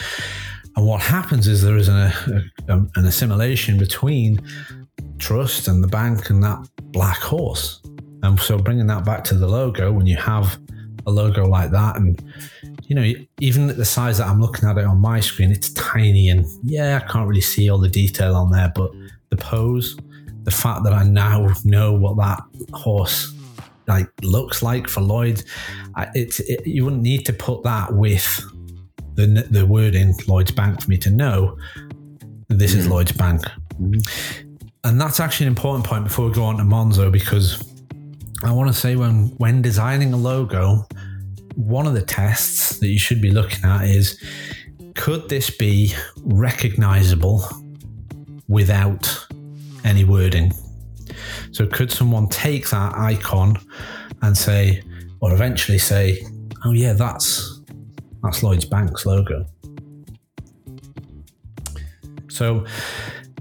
And 0.76 0.88
what 0.88 1.02
happens 1.02 1.48
is 1.48 1.62
there 1.62 1.78
is 1.78 1.90
an, 1.90 1.98
a, 1.98 2.44
um, 2.70 2.90
an 2.96 3.06
assimilation 3.06 3.78
between 3.78 4.42
trust 5.20 5.68
and 5.68 5.84
the 5.84 5.88
bank 5.88 6.30
and 6.30 6.42
that 6.44 6.66
black 6.92 7.20
horse. 7.20 7.82
And 8.24 8.40
so 8.40 8.58
bringing 8.58 8.88
that 8.88 9.04
back 9.04 9.24
to 9.26 9.36
the 9.36 9.48
logo, 9.48 9.92
when 9.92 10.08
you 10.08 10.16
have 10.16 10.58
a 11.06 11.12
logo 11.12 11.46
like 11.46 11.72
that, 11.72 11.98
and 11.98 12.24
you 12.84 12.96
know, 12.96 13.14
even 13.40 13.70
at 13.70 13.78
the 13.78 13.86
size 13.86 14.20
that 14.20 14.28
I'm 14.28 14.40
looking 14.40 14.70
at 14.70 14.78
it 14.78 14.86
on 14.86 15.00
my 15.00 15.20
screen, 15.20 15.52
it's 15.52 15.74
tiny, 15.74 16.30
and 16.30 16.46
yeah, 16.64 17.02
I 17.04 17.12
can't 17.12 17.28
really 17.28 17.42
see 17.42 17.70
all 17.70 17.80
the 17.80 17.90
detail 17.90 18.36
on 18.36 18.52
there, 18.52 18.72
but 18.74 18.92
the 19.30 19.38
pose, 19.38 19.98
the 20.44 20.52
fact 20.52 20.84
that 20.84 20.94
I 20.94 21.04
now 21.04 21.48
know 21.66 21.94
what 21.94 22.18
that 22.18 22.42
horse 22.74 23.34
like 23.88 24.08
looks 24.22 24.62
like 24.62 24.88
for 24.88 25.02
Lloyd, 25.02 25.44
it's 26.14 26.40
it, 26.42 26.66
you 26.66 26.86
wouldn't 26.86 27.02
need 27.02 27.26
to 27.26 27.34
put 27.34 27.64
that 27.64 27.94
with 27.94 28.44
the 29.16 29.46
the 29.50 29.66
word 29.66 29.96
in 29.96 30.14
Lloyd's 30.28 30.52
Bank 30.52 30.82
for 30.82 30.90
me 30.90 30.98
to 30.98 31.10
know 31.10 31.58
this 32.48 32.74
is 32.74 32.88
mm. 32.88 32.92
Lloyd's 32.92 33.12
Bank. 33.12 33.44
Mm. 33.80 34.58
And 34.84 35.00
that's 35.00 35.20
actually 35.20 35.48
an 35.48 35.52
important 35.52 35.86
point 35.86 36.04
before 36.04 36.28
we 36.28 36.34
go 36.34 36.44
on 36.44 36.58
to 36.58 36.64
Monzo 36.64 37.12
because 37.12 37.64
I 38.44 38.52
want 38.52 38.68
to 38.70 38.74
say 38.74 38.96
when 38.96 39.28
when 39.38 39.62
designing 39.62 40.14
a 40.14 40.18
logo, 40.18 40.88
one 41.56 41.86
of 41.86 41.94
the 41.94 42.02
tests 42.02 42.80
that 42.80 42.88
you 42.88 43.00
should 43.00 43.22
be 43.22 43.32
looking 43.32 43.64
at 43.64 43.86
is 43.86 44.20
could 44.96 45.30
this 45.30 45.50
be 45.50 45.94
recognizable 46.24 47.48
without 48.48 49.28
any 49.84 50.04
wording? 50.04 50.52
So 51.52 51.68
could 51.68 51.92
someone 51.92 52.28
take 52.28 52.70
that 52.70 52.96
icon 52.96 53.58
and 54.22 54.38
say, 54.38 54.84
or 55.20 55.34
eventually 55.34 55.78
say, 55.78 56.26
oh 56.66 56.72
yeah, 56.72 56.94
that's 56.94 57.62
that's 58.24 58.44
Lloyd's 58.44 58.66
Bank's 58.66 59.06
logo. 59.06 59.46
So 62.30 62.66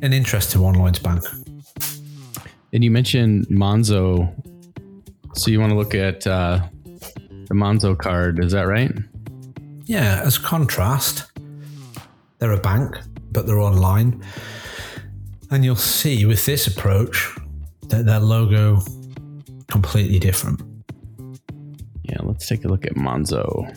an 0.03 0.13
interesting 0.13 0.61
one, 0.61 0.75
Lloyd's 0.75 0.99
Bank. 0.99 1.23
And 2.73 2.83
you 2.83 2.91
mentioned 2.91 3.47
Monzo. 3.49 4.33
So 5.35 5.51
you 5.51 5.61
want 5.61 5.71
to 5.71 5.79
look 5.79 5.95
at 5.95 6.27
uh, 6.27 6.61
the 7.49 7.55
Monzo 7.55 7.97
card, 7.97 8.43
is 8.43 8.53
that 8.53 8.67
right? 8.67 8.93
Yeah, 9.85 10.23
as 10.25 10.39
contrast, 10.39 11.31
they're 12.39 12.53
a 12.53 12.61
bank, 12.61 12.97
but 13.33 13.47
they're 13.47 13.61
online. 13.61 14.23
And 15.51 15.65
you'll 15.65 15.77
see 15.77 16.25
with 16.27 16.47
this 16.47 16.67
approach 16.67 17.37
that 17.91 18.07
their 18.07 18.21
logo 18.21 18.81
completely 19.71 20.19
different. 20.19 20.61
Yeah, 22.03 22.19
let's 22.23 22.49
take 22.49 22.65
a 22.65 22.69
look 22.69 22.87
at 22.87 22.95
Monzo. 22.95 23.77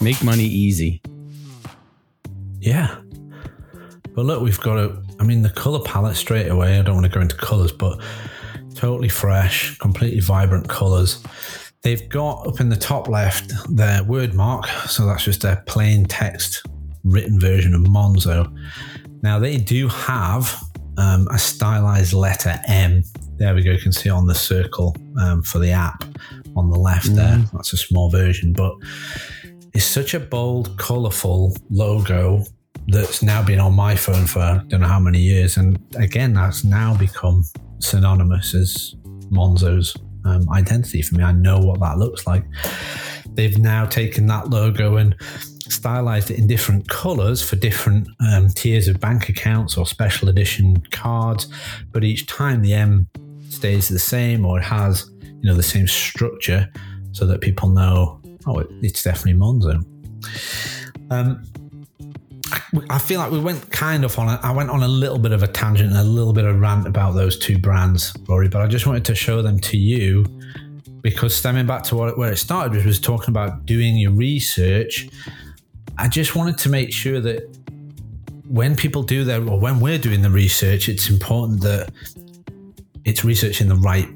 Make 0.00 0.22
money 0.22 0.44
easy. 0.44 1.00
Yeah. 2.60 2.96
But 4.14 4.24
look, 4.24 4.42
we've 4.42 4.60
got 4.60 4.78
a, 4.78 5.02
I 5.20 5.24
mean, 5.24 5.42
the 5.42 5.50
color 5.50 5.80
palette 5.84 6.16
straight 6.16 6.48
away. 6.48 6.78
I 6.78 6.82
don't 6.82 6.94
want 6.94 7.06
to 7.06 7.12
go 7.12 7.20
into 7.20 7.36
colors, 7.36 7.72
but 7.72 8.00
totally 8.74 9.08
fresh, 9.08 9.78
completely 9.78 10.20
vibrant 10.20 10.68
colors. 10.68 11.22
They've 11.82 12.08
got 12.08 12.46
up 12.46 12.60
in 12.60 12.68
the 12.68 12.76
top 12.76 13.08
left 13.08 13.52
their 13.74 14.02
word 14.02 14.34
mark. 14.34 14.66
So 14.88 15.06
that's 15.06 15.24
just 15.24 15.42
their 15.42 15.62
plain 15.66 16.04
text 16.06 16.66
written 17.04 17.38
version 17.38 17.74
of 17.74 17.82
Monzo. 17.82 18.52
Now 19.22 19.38
they 19.38 19.56
do 19.56 19.88
have 19.88 20.62
um, 20.98 21.28
a 21.32 21.38
stylized 21.38 22.12
letter 22.12 22.58
M. 22.68 23.02
There 23.36 23.54
we 23.54 23.62
go. 23.62 23.72
You 23.72 23.78
can 23.78 23.92
see 23.92 24.08
on 24.08 24.26
the 24.26 24.34
circle 24.34 24.96
um, 25.20 25.42
for 25.42 25.58
the 25.58 25.70
app 25.70 26.04
on 26.56 26.70
the 26.70 26.78
left 26.78 27.08
mm. 27.08 27.16
there. 27.16 27.38
That's 27.52 27.72
a 27.72 27.76
small 27.76 28.10
version, 28.10 28.52
but 28.52 28.74
it's 29.74 29.84
such 29.84 30.14
a 30.14 30.20
bold, 30.20 30.78
colorful 30.78 31.54
logo 31.70 32.44
that's 32.88 33.22
now 33.22 33.42
been 33.42 33.60
on 33.60 33.74
my 33.74 33.94
phone 33.96 34.26
for 34.26 34.40
I 34.40 34.60
don't 34.68 34.80
know 34.80 34.86
how 34.86 35.00
many 35.00 35.18
years. 35.18 35.56
And 35.56 35.78
again, 35.96 36.34
that's 36.34 36.64
now 36.64 36.96
become 36.96 37.44
synonymous 37.80 38.54
as 38.54 38.94
Monzo's 39.30 39.96
um, 40.24 40.48
identity 40.50 41.02
for 41.02 41.16
me. 41.16 41.24
I 41.24 41.32
know 41.32 41.58
what 41.58 41.80
that 41.80 41.98
looks 41.98 42.26
like. 42.26 42.44
They've 43.34 43.58
now 43.58 43.86
taken 43.86 44.26
that 44.28 44.50
logo 44.50 44.96
and 44.96 45.14
stylized 45.72 46.30
it 46.30 46.38
in 46.38 46.46
different 46.46 46.88
colors 46.88 47.42
for 47.42 47.56
different 47.56 48.08
um, 48.20 48.48
tiers 48.48 48.88
of 48.88 49.00
bank 49.00 49.28
accounts 49.28 49.76
or 49.76 49.86
special 49.86 50.28
edition 50.28 50.76
cards. 50.90 51.48
But 51.92 52.04
each 52.04 52.26
time 52.26 52.62
the 52.62 52.74
M 52.74 53.08
stays 53.48 53.88
the 53.88 53.98
same 53.98 54.44
or 54.44 54.58
it 54.58 54.64
has, 54.64 55.10
you 55.22 55.50
know, 55.50 55.54
the 55.54 55.62
same 55.62 55.86
structure 55.86 56.70
so 57.12 57.26
that 57.26 57.40
people 57.40 57.68
know, 57.68 58.20
oh, 58.46 58.64
it's 58.82 59.02
definitely 59.02 59.40
Monzo. 59.40 59.84
Um, 61.10 61.42
I 62.90 62.98
feel 62.98 63.20
like 63.20 63.30
we 63.30 63.40
went 63.40 63.70
kind 63.70 64.04
of 64.04 64.18
on. 64.18 64.28
A, 64.28 64.40
I 64.42 64.52
went 64.52 64.70
on 64.70 64.82
a 64.82 64.88
little 64.88 65.18
bit 65.18 65.32
of 65.32 65.42
a 65.42 65.46
tangent 65.46 65.90
and 65.90 65.98
a 65.98 66.04
little 66.04 66.32
bit 66.32 66.44
of 66.44 66.60
rant 66.60 66.86
about 66.86 67.12
those 67.12 67.38
two 67.38 67.58
brands, 67.58 68.14
Rory. 68.28 68.48
But 68.48 68.62
I 68.62 68.66
just 68.66 68.86
wanted 68.86 69.04
to 69.06 69.14
show 69.14 69.42
them 69.42 69.58
to 69.60 69.76
you 69.76 70.24
because 71.00 71.34
stemming 71.34 71.66
back 71.66 71.82
to 71.84 71.96
what, 71.96 72.18
where 72.18 72.32
it 72.32 72.36
started, 72.36 72.74
which 72.74 72.84
was 72.84 73.00
talking 73.00 73.30
about 73.30 73.64
doing 73.66 73.96
your 73.96 74.12
research. 74.12 75.08
I 75.98 76.08
just 76.08 76.36
wanted 76.36 76.58
to 76.58 76.68
make 76.68 76.92
sure 76.92 77.20
that 77.20 77.42
when 78.48 78.76
people 78.76 79.02
do 79.02 79.24
their 79.24 79.40
or 79.40 79.58
when 79.58 79.80
we're 79.80 79.98
doing 79.98 80.22
the 80.22 80.30
research, 80.30 80.88
it's 80.88 81.08
important 81.08 81.62
that 81.62 81.90
it's 83.04 83.24
research 83.24 83.60
in 83.60 83.68
the 83.68 83.76
right 83.76 84.08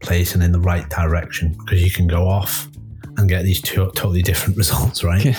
place 0.00 0.34
and 0.34 0.42
in 0.42 0.52
the 0.52 0.60
right 0.60 0.88
direction 0.90 1.54
because 1.58 1.82
you 1.82 1.90
can 1.90 2.06
go 2.06 2.28
off 2.28 2.68
and 3.18 3.28
get 3.28 3.42
these 3.42 3.60
two 3.60 3.84
totally 3.94 4.22
different 4.22 4.56
results, 4.62 5.04
right? 5.04 5.36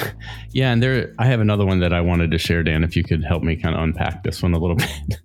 yeah, 0.51 0.71
and 0.71 0.81
there 0.81 1.13
I 1.19 1.25
have 1.25 1.39
another 1.39 1.65
one 1.65 1.79
that 1.79 1.93
I 1.93 2.01
wanted 2.01 2.31
to 2.31 2.37
share, 2.37 2.63
Dan. 2.63 2.83
If 2.83 2.95
you 2.95 3.03
could 3.03 3.23
help 3.23 3.43
me 3.43 3.55
kind 3.55 3.75
of 3.75 3.81
unpack 3.81 4.23
this 4.23 4.41
one 4.41 4.53
a 4.53 4.59
little 4.59 4.75
bit, 5.07 5.19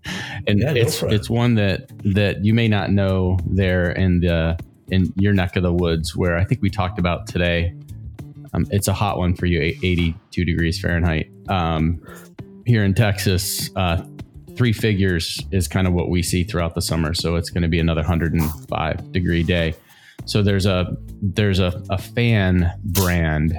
and 0.46 0.60
yeah, 0.60 0.72
it's 0.72 1.02
it. 1.02 1.12
it's 1.12 1.30
one 1.30 1.54
that 1.56 1.90
that 2.04 2.44
you 2.44 2.54
may 2.54 2.68
not 2.68 2.90
know 2.90 3.38
there 3.46 3.90
in 3.92 4.20
the 4.20 4.58
in 4.90 5.12
your 5.16 5.34
neck 5.34 5.56
of 5.56 5.62
the 5.62 5.72
woods, 5.72 6.16
where 6.16 6.36
I 6.36 6.44
think 6.44 6.62
we 6.62 6.70
talked 6.70 6.98
about 6.98 7.26
today. 7.26 7.74
Um, 8.54 8.66
it's 8.70 8.88
a 8.88 8.92
hot 8.92 9.18
one 9.18 9.34
for 9.34 9.46
you, 9.46 9.60
82 9.60 10.44
degrees 10.44 10.80
Fahrenheit. 10.80 11.30
Um, 11.48 12.00
here 12.66 12.84
in 12.84 12.94
Texas, 12.94 13.70
uh, 13.76 14.04
three 14.56 14.72
figures 14.72 15.40
is 15.52 15.68
kind 15.68 15.86
of 15.86 15.92
what 15.92 16.10
we 16.10 16.22
see 16.22 16.44
throughout 16.44 16.74
the 16.74 16.82
summer. 16.82 17.14
So 17.14 17.36
it's 17.36 17.50
going 17.50 17.62
to 17.62 17.68
be 17.68 17.78
another 17.78 18.02
105 18.02 19.12
degree 19.12 19.42
day. 19.42 19.74
So 20.24 20.42
there's 20.42 20.66
a 20.66 20.96
there's 21.22 21.60
a, 21.60 21.82
a 21.90 21.96
fan 21.96 22.70
brand 22.84 23.56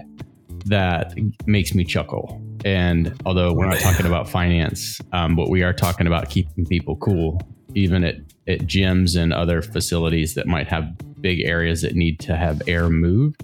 that 0.66 1.14
makes 1.48 1.74
me 1.74 1.84
chuckle. 1.84 2.42
And 2.66 3.20
although 3.26 3.54
we're 3.54 3.66
not 3.66 3.80
talking 3.80 4.06
about 4.06 4.30
finance, 4.30 5.02
um, 5.14 5.36
but 5.36 5.50
we 5.50 5.64
are 5.64 5.74
talking 5.74 6.06
about 6.06 6.30
keeping 6.30 6.66
people 6.66 6.98
cool, 6.98 7.42
even 7.76 8.04
at, 8.04 8.16
at 8.48 8.60
gyms 8.62 9.20
and 9.20 9.34
other 9.34 9.62
facilities 9.62 10.36
that 10.36 10.48
might 10.48 10.68
have 10.68 10.96
big 11.22 11.42
areas 11.42 11.82
that 11.82 11.96
need 11.96 12.20
to 12.20 12.36
have 12.36 12.62
air 12.68 12.90
moved. 12.90 13.44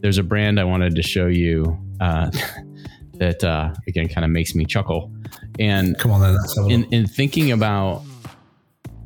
There's 0.00 0.18
a 0.18 0.22
brand 0.22 0.60
I 0.60 0.64
wanted 0.64 0.94
to 0.96 1.02
show 1.02 1.26
you 1.26 1.78
uh, 2.00 2.30
that, 3.14 3.42
uh, 3.42 3.72
again, 3.86 4.08
kind 4.08 4.24
of 4.24 4.30
makes 4.30 4.54
me 4.54 4.64
chuckle. 4.64 5.12
And 5.58 5.98
come 5.98 6.10
on, 6.10 6.20
then, 6.20 6.70
in, 6.70 6.84
in 6.92 7.06
thinking 7.06 7.52
about 7.52 8.02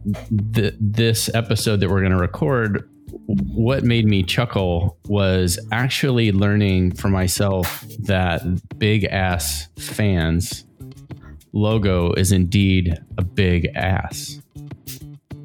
the, 0.04 0.76
this 0.80 1.32
episode 1.34 1.80
that 1.80 1.90
we're 1.90 2.00
going 2.00 2.12
to 2.12 2.18
record, 2.18 2.88
what 3.26 3.84
made 3.84 4.06
me 4.06 4.22
chuckle 4.22 4.96
was 5.06 5.58
actually 5.72 6.32
learning 6.32 6.94
for 6.94 7.08
myself 7.08 7.84
that 8.00 8.42
big 8.78 9.04
ass 9.04 9.68
fans 9.76 10.64
logo 11.52 12.12
is 12.12 12.32
indeed 12.32 12.98
a 13.16 13.24
big 13.24 13.68
ass. 13.74 14.40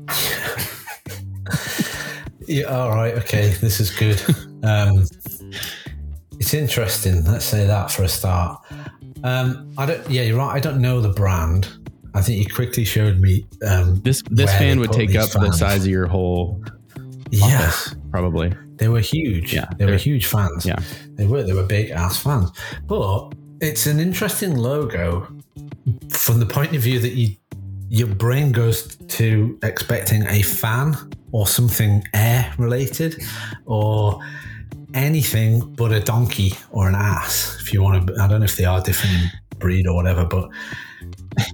yeah, 2.48 2.66
all 2.66 2.92
right, 2.92 3.16
okay, 3.16 3.54
this 3.62 3.80
is 3.80 3.90
good. 3.92 4.22
Um, 4.64 5.06
it's 6.40 6.54
interesting. 6.54 7.24
Let's 7.26 7.46
say 7.46 7.66
that 7.68 7.92
for 7.92 8.04
a 8.04 8.08
start. 8.10 8.62
Um, 9.24 9.74
I 9.78 9.86
don't. 9.86 10.10
Yeah, 10.10 10.24
you're 10.24 10.38
right. 10.38 10.54
I 10.56 10.60
don't 10.60 10.82
know 10.82 11.00
the 11.02 11.10
brand. 11.14 11.68
I 12.14 12.22
think 12.22 12.40
you 12.40 12.54
quickly 12.54 12.86
showed 12.86 13.20
me. 13.20 13.46
Um, 13.66 14.02
This 14.02 14.22
this 14.30 14.52
fan 14.52 14.80
would 14.80 14.92
take 14.92 15.16
up 15.16 15.30
the 15.32 15.52
size 15.52 15.86
of 15.86 15.92
your 15.92 16.08
whole 16.08 16.62
Yeah, 17.32 17.72
probably. 18.12 18.54
they 18.76 18.88
were 18.90 19.00
huge. 19.00 19.54
Yeah, 19.54 19.66
they 19.78 19.86
were 19.86 19.98
huge 19.98 20.26
fans. 20.28 20.66
Yeah. 20.66 20.80
they 21.16 21.26
were. 21.26 21.44
They 21.44 21.54
were 21.54 21.64
big 21.66 21.90
ass 21.92 22.22
fans. 22.22 22.52
But 22.88 23.34
it's 23.62 23.86
an 23.88 24.00
interesting 24.00 24.56
logo 24.58 25.28
from 26.10 26.40
the 26.40 26.46
point 26.46 26.76
of 26.76 26.82
view 26.82 27.00
that 27.00 27.14
you 27.14 27.36
your 27.90 28.08
brain 28.08 28.52
goes 28.52 28.96
to 29.08 29.58
expecting 29.64 30.26
a 30.28 30.42
fan 30.42 30.96
or 31.32 31.46
something 31.48 32.04
air 32.14 32.52
related 32.58 33.22
or 33.66 34.20
anything 34.94 35.60
but 35.76 35.92
a 35.92 36.00
donkey 36.00 36.54
or 36.72 36.88
an 36.88 36.96
ass 36.96 37.58
if 37.62 37.74
you 37.74 37.82
want 37.82 38.08
to 38.08 38.14
i 38.22 38.28
don't 38.28 38.40
know 38.40 38.46
if 38.46 38.58
they 38.58 38.66
are 38.66 38.82
different 38.82 39.16
breed 39.58 39.88
or 39.88 39.96
whatever 39.96 40.26
but 40.26 40.50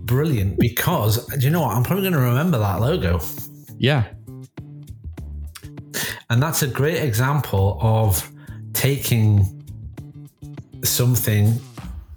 brilliant 0.01 0.57
because 0.59 1.25
do 1.27 1.45
you 1.45 1.49
know 1.49 1.61
what 1.61 1.75
i'm 1.75 1.83
probably 1.83 2.03
going 2.03 2.13
to 2.13 2.19
remember 2.19 2.57
that 2.57 2.79
logo 2.81 3.19
Yeah. 3.77 4.03
and 6.29 6.41
that's 6.43 6.61
a 6.63 6.67
great 6.67 7.01
example 7.01 7.77
of 7.81 8.29
taking 8.73 9.45
something 10.83 11.59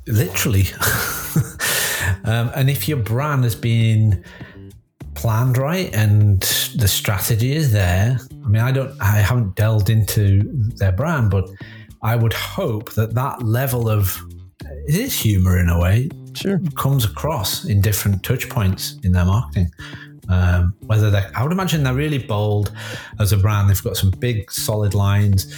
literally. 0.06 0.64
um, 2.24 2.50
and 2.54 2.68
if 2.70 2.88
your 2.88 2.98
brand 2.98 3.44
has 3.44 3.54
been 3.54 4.24
planned 5.14 5.58
right 5.58 5.92
and 5.94 6.40
the 6.76 6.88
strategy 6.88 7.54
is 7.54 7.72
there, 7.72 8.18
I 8.44 8.48
mean, 8.48 8.62
I 8.62 8.72
don't, 8.72 9.00
I 9.00 9.18
haven't 9.18 9.56
delved 9.56 9.90
into 9.90 10.42
their 10.76 10.92
brand, 10.92 11.30
but 11.30 11.48
I 12.02 12.16
would 12.16 12.32
hope 12.32 12.92
that 12.94 13.14
that 13.14 13.42
level 13.42 13.88
of 13.88 14.20
it 14.86 14.94
is 14.94 15.18
humor 15.18 15.58
in 15.58 15.68
a 15.68 15.78
way 15.78 16.08
Sure. 16.34 16.60
comes 16.76 17.04
across 17.04 17.64
in 17.64 17.80
different 17.80 18.22
touch 18.22 18.48
points 18.48 18.96
in 19.04 19.12
their 19.12 19.24
marketing. 19.24 19.70
Um, 20.28 20.74
whether 20.86 21.10
they, 21.10 21.24
I 21.34 21.42
would 21.42 21.52
imagine 21.52 21.82
they're 21.82 21.94
really 21.94 22.18
bold 22.18 22.72
as 23.18 23.32
a 23.32 23.36
brand. 23.36 23.68
They've 23.68 23.82
got 23.82 23.96
some 23.96 24.10
big, 24.10 24.50
solid 24.50 24.94
lines. 24.94 25.54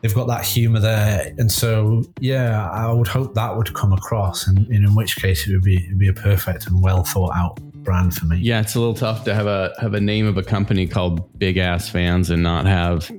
They've 0.00 0.14
got 0.14 0.28
that 0.28 0.44
humor 0.44 0.78
there, 0.78 1.34
and 1.38 1.50
so 1.50 2.04
yeah, 2.20 2.70
I 2.70 2.92
would 2.92 3.08
hope 3.08 3.34
that 3.34 3.56
would 3.56 3.74
come 3.74 3.92
across. 3.92 4.46
And, 4.46 4.58
and 4.68 4.84
in 4.84 4.94
which 4.94 5.16
case, 5.16 5.48
it 5.48 5.52
would 5.52 5.62
be 5.64 5.84
it'd 5.84 5.98
be 5.98 6.08
a 6.08 6.12
perfect 6.12 6.66
and 6.68 6.82
well 6.82 7.02
thought 7.02 7.34
out 7.34 7.58
brand 7.86 8.12
for 8.14 8.26
me. 8.26 8.36
Yeah, 8.38 8.60
it's 8.60 8.74
a 8.74 8.78
little 8.78 8.94
tough 8.94 9.24
to 9.24 9.34
have 9.34 9.46
a 9.46 9.72
have 9.80 9.94
a 9.94 10.00
name 10.00 10.26
of 10.26 10.36
a 10.36 10.42
company 10.42 10.86
called 10.86 11.38
Big 11.38 11.56
Ass 11.56 11.88
Fans 11.88 12.28
and 12.28 12.42
not 12.42 12.66
have. 12.66 13.10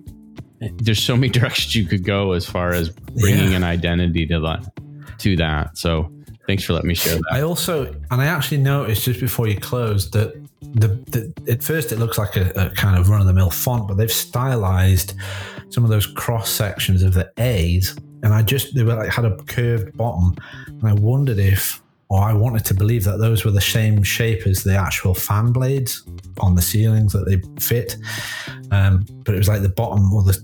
There's 0.59 1.01
so 1.01 1.15
many 1.15 1.29
directions 1.39 1.75
you 1.75 1.85
could 1.85 2.03
go 2.03 2.33
as 2.33 2.45
far 2.45 2.71
as 2.73 2.89
bringing 2.89 3.51
Yeah. 3.51 3.57
an 3.57 3.63
identity 3.63 4.27
to 4.27 4.39
that. 4.41 4.71
To 5.19 5.35
that, 5.37 5.75
so 5.77 6.11
thanks 6.45 6.63
for 6.63 6.73
letting 6.73 6.87
me 6.89 6.93
share 6.93 7.15
that. 7.15 7.23
I 7.31 7.41
also, 7.41 7.85
and 8.11 8.21
I 8.21 8.25
actually 8.25 8.57
noticed 8.59 9.03
just 9.05 9.19
before 9.19 9.47
you 9.47 9.57
closed 9.59 10.13
that 10.13 10.33
the, 10.61 10.89
the 11.09 11.51
at 11.51 11.63
first 11.63 11.91
it 11.91 11.97
looks 11.97 12.17
like 12.19 12.35
a, 12.35 12.51
a 12.55 12.69
kind 12.71 12.99
of 12.99 13.09
run 13.09 13.19
of 13.21 13.25
the 13.25 13.33
mill 13.33 13.49
font, 13.49 13.87
but 13.87 13.97
they've 13.97 14.11
stylized 14.11 15.13
some 15.69 15.83
of 15.83 15.89
those 15.89 16.05
cross 16.05 16.49
sections 16.51 17.01
of 17.01 17.13
the 17.15 17.31
A's, 17.37 17.95
and 18.21 18.31
I 18.33 18.43
just 18.43 18.75
they 18.75 18.83
were 18.83 18.93
like 18.95 19.09
had 19.09 19.25
a 19.25 19.35
curved 19.45 19.97
bottom, 19.97 20.35
and 20.67 20.83
I 20.87 20.93
wondered 20.93 21.39
if, 21.39 21.81
or 22.09 22.21
I 22.21 22.33
wanted 22.33 22.63
to 22.65 22.73
believe 22.73 23.03
that 23.03 23.17
those 23.17 23.43
were 23.43 23.51
the 23.51 23.61
same 23.61 24.03
shape 24.03 24.47
as 24.47 24.63
the 24.63 24.75
actual 24.75 25.13
fan 25.13 25.51
blades 25.51 26.03
on 26.39 26.55
the 26.55 26.61
ceilings 26.61 27.13
that 27.13 27.25
they 27.25 27.41
fit, 27.59 27.97
um, 28.71 29.05
but 29.23 29.35
it 29.35 29.37
was 29.37 29.47
like 29.47 29.61
the 29.61 29.69
bottom 29.69 30.13
or 30.13 30.23
the 30.23 30.39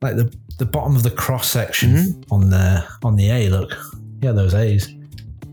like 0.00 0.16
the 0.16 0.34
the 0.58 0.66
bottom 0.66 0.94
of 0.94 1.02
the 1.02 1.10
cross 1.10 1.48
section 1.48 2.22
on 2.30 2.50
the 2.50 2.86
on 3.02 3.16
the 3.16 3.30
A. 3.30 3.48
Look, 3.48 3.72
yeah, 4.22 4.32
those 4.32 4.54
A's. 4.54 4.88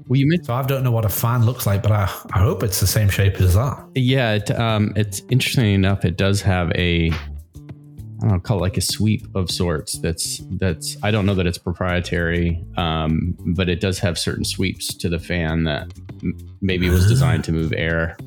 well, 0.07 0.19
you 0.19 0.29
So 0.43 0.53
I 0.53 0.63
don't 0.63 0.83
know 0.83 0.91
what 0.91 1.05
a 1.05 1.09
fan 1.09 1.45
looks 1.45 1.65
like, 1.65 1.81
but 1.81 1.91
I, 1.91 2.03
I 2.33 2.39
hope 2.39 2.63
it's 2.63 2.79
the 2.79 2.87
same 2.87 3.09
shape 3.09 3.39
as 3.39 3.53
that. 3.55 3.83
Yeah, 3.95 4.33
it, 4.33 4.51
um, 4.51 4.93
it's 4.95 5.21
interesting 5.29 5.73
enough. 5.73 6.05
It 6.05 6.17
does 6.17 6.41
have 6.41 6.71
a, 6.75 7.11
I 8.19 8.27
don't 8.27 8.31
know, 8.31 8.39
call 8.39 8.57
it 8.57 8.61
like 8.61 8.77
a 8.77 8.81
sweep 8.81 9.25
of 9.35 9.49
sorts. 9.49 9.99
That's 9.99 10.41
that's. 10.51 10.97
I 11.03 11.11
don't 11.11 11.25
know 11.25 11.35
that 11.35 11.47
it's 11.47 11.57
proprietary, 11.57 12.63
um, 12.75 13.35
but 13.55 13.69
it 13.69 13.79
does 13.79 13.97
have 13.99 14.19
certain 14.19 14.43
sweeps 14.43 14.93
to 14.95 15.09
the 15.09 15.19
fan 15.19 15.63
that 15.63 15.93
m- 16.21 16.37
maybe 16.61 16.89
was 16.89 17.07
designed 17.09 17.45
to 17.45 17.51
move 17.51 17.73
air 17.75 18.17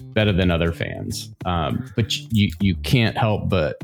better 0.00 0.32
than 0.32 0.50
other 0.50 0.72
fans. 0.72 1.32
Um, 1.44 1.88
but 1.94 2.16
you 2.32 2.50
you 2.60 2.74
can't 2.76 3.16
help 3.16 3.48
but 3.48 3.82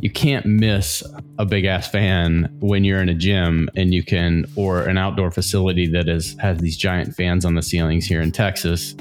you 0.00 0.10
can't 0.10 0.44
miss 0.44 1.02
a 1.38 1.46
big 1.46 1.64
ass 1.64 1.88
fan 1.88 2.54
when 2.60 2.84
you're 2.84 3.00
in 3.00 3.08
a 3.08 3.14
gym 3.14 3.68
and 3.76 3.94
you 3.94 4.02
can 4.02 4.44
or 4.54 4.82
an 4.82 4.98
outdoor 4.98 5.30
facility 5.30 5.86
that 5.88 6.08
is 6.08 6.36
has 6.38 6.58
these 6.58 6.76
giant 6.76 7.14
fans 7.14 7.44
on 7.44 7.54
the 7.54 7.62
ceilings 7.62 8.06
here 8.06 8.20
in 8.20 8.30
Texas 8.30 8.94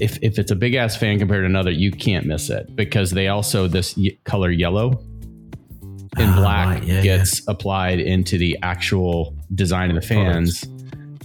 if 0.00 0.18
if 0.22 0.38
it's 0.38 0.50
a 0.50 0.56
big 0.56 0.74
ass 0.74 0.96
fan 0.96 1.18
compared 1.18 1.42
to 1.42 1.46
another, 1.46 1.70
you 1.70 1.90
can't 1.90 2.26
miss 2.26 2.50
it 2.50 2.74
because 2.74 3.10
they 3.10 3.28
also 3.28 3.68
this 3.68 3.96
y- 3.96 4.16
color 4.24 4.50
yellow 4.50 5.00
and 6.18 6.30
Ah, 6.30 6.36
black 6.36 6.68
right, 6.80 6.84
yeah, 6.84 7.02
gets 7.02 7.42
applied 7.48 8.00
into 8.00 8.36
the 8.38 8.58
actual 8.62 9.34
design 9.54 9.90
of 9.90 9.96
the 9.96 10.02
fans. 10.06 10.64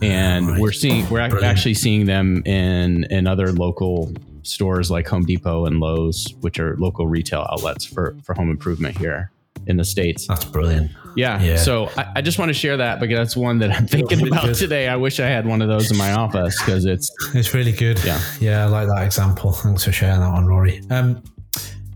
And 0.02 0.46
Ah, 0.46 0.52
right. 0.52 0.62
we're 0.62 0.72
seeing 0.72 1.04
we're 1.10 1.28
Brilliant. 1.28 1.44
actually 1.44 1.74
seeing 1.76 2.06
them 2.06 2.44
in 2.46 3.06
in 3.06 3.28
other 3.28 3.52
local 3.52 4.14
stores 4.44 4.92
like 4.92 5.08
Home 5.08 5.26
Depot 5.26 5.66
and 5.66 5.80
Lowe's, 5.80 6.34
which 6.42 6.60
are 6.60 6.76
local 6.78 7.08
retail 7.08 7.48
outlets 7.52 7.86
for 7.86 8.16
for 8.24 8.36
home 8.36 8.50
improvement 8.52 8.98
here 8.98 9.32
in 9.68 9.78
the 9.78 9.86
states. 9.86 10.28
That's 10.28 10.46
brilliant. 10.46 10.92
Yeah. 11.16 11.42
Yeah. 11.42 11.56
So 11.58 11.90
I, 11.98 12.14
I 12.18 12.22
just 12.22 12.38
want 12.38 12.50
to 12.50 12.54
share 12.54 12.78
that 12.78 13.00
because 13.00 13.18
that's 13.18 13.38
one 13.38 13.60
that 13.60 13.72
I'm 13.72 13.88
thinking 13.88 14.28
about 14.28 14.46
good. 14.46 14.56
today. 14.56 14.88
I 14.88 14.96
wish 14.96 15.20
I 15.20 15.28
had 15.28 15.46
one 15.46 15.62
of 15.62 15.68
those 15.68 15.92
in 15.92 15.98
my 15.98 16.12
office 16.24 16.60
because 16.60 16.86
it's 16.86 17.10
It's 17.34 17.54
really 17.54 17.72
good. 17.72 18.04
Yeah. 18.04 18.22
Yeah, 18.40 18.66
I 18.66 18.68
like 18.68 18.88
that 18.88 19.04
example. 19.04 19.52
Thanks 19.52 19.86
for 19.86 19.92
sharing 19.92 20.20
that 20.20 20.32
one, 20.32 20.46
Rory. 20.46 20.82
Um, 20.90 21.24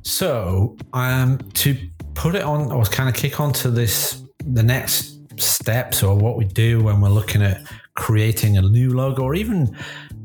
so 0.02 0.78
I 0.94 1.12
um, 1.22 1.38
to 1.56 1.78
put 2.16 2.36
it 2.36 2.44
on 2.44 2.72
or 2.72 2.84
kind 2.86 3.10
of 3.10 3.16
kick 3.16 3.40
on 3.40 3.54
to 3.54 3.70
this, 3.70 4.24
the 4.46 4.64
next 4.64 5.18
steps 5.40 6.04
or 6.04 6.16
what 6.16 6.38
we 6.38 6.46
do 6.46 6.82
when 6.84 7.00
we're 7.00 7.10
looking 7.10 7.42
at 7.42 7.62
creating 7.96 8.58
a 8.58 8.62
new 8.62 8.94
logo 8.94 9.24
or 9.24 9.36
even 9.36 9.76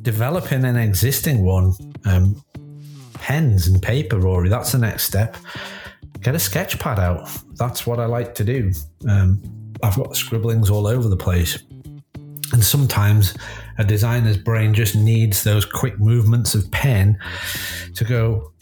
developing 0.02 0.64
an 0.64 0.76
existing 0.76 1.44
one, 1.44 1.72
um, 2.04 2.42
pens 3.14 3.66
and 3.66 3.82
paper, 3.82 4.18
Rory. 4.18 4.48
That's 4.48 4.72
the 4.72 4.78
next 4.78 5.04
step. 5.04 5.36
Get 6.24 6.34
a 6.34 6.38
sketch 6.38 6.78
pad 6.78 6.98
out. 6.98 7.28
That's 7.56 7.86
what 7.86 8.00
I 8.00 8.06
like 8.06 8.34
to 8.36 8.44
do. 8.44 8.72
Um, 9.06 9.42
I've 9.82 9.94
got 9.94 10.16
scribblings 10.16 10.70
all 10.70 10.86
over 10.86 11.06
the 11.06 11.18
place. 11.18 11.62
And 12.54 12.64
sometimes 12.64 13.36
a 13.76 13.84
designer's 13.84 14.38
brain 14.38 14.72
just 14.72 14.96
needs 14.96 15.44
those 15.44 15.66
quick 15.66 16.00
movements 16.00 16.54
of 16.54 16.70
pen 16.70 17.18
to 17.94 18.04
go, 18.04 18.52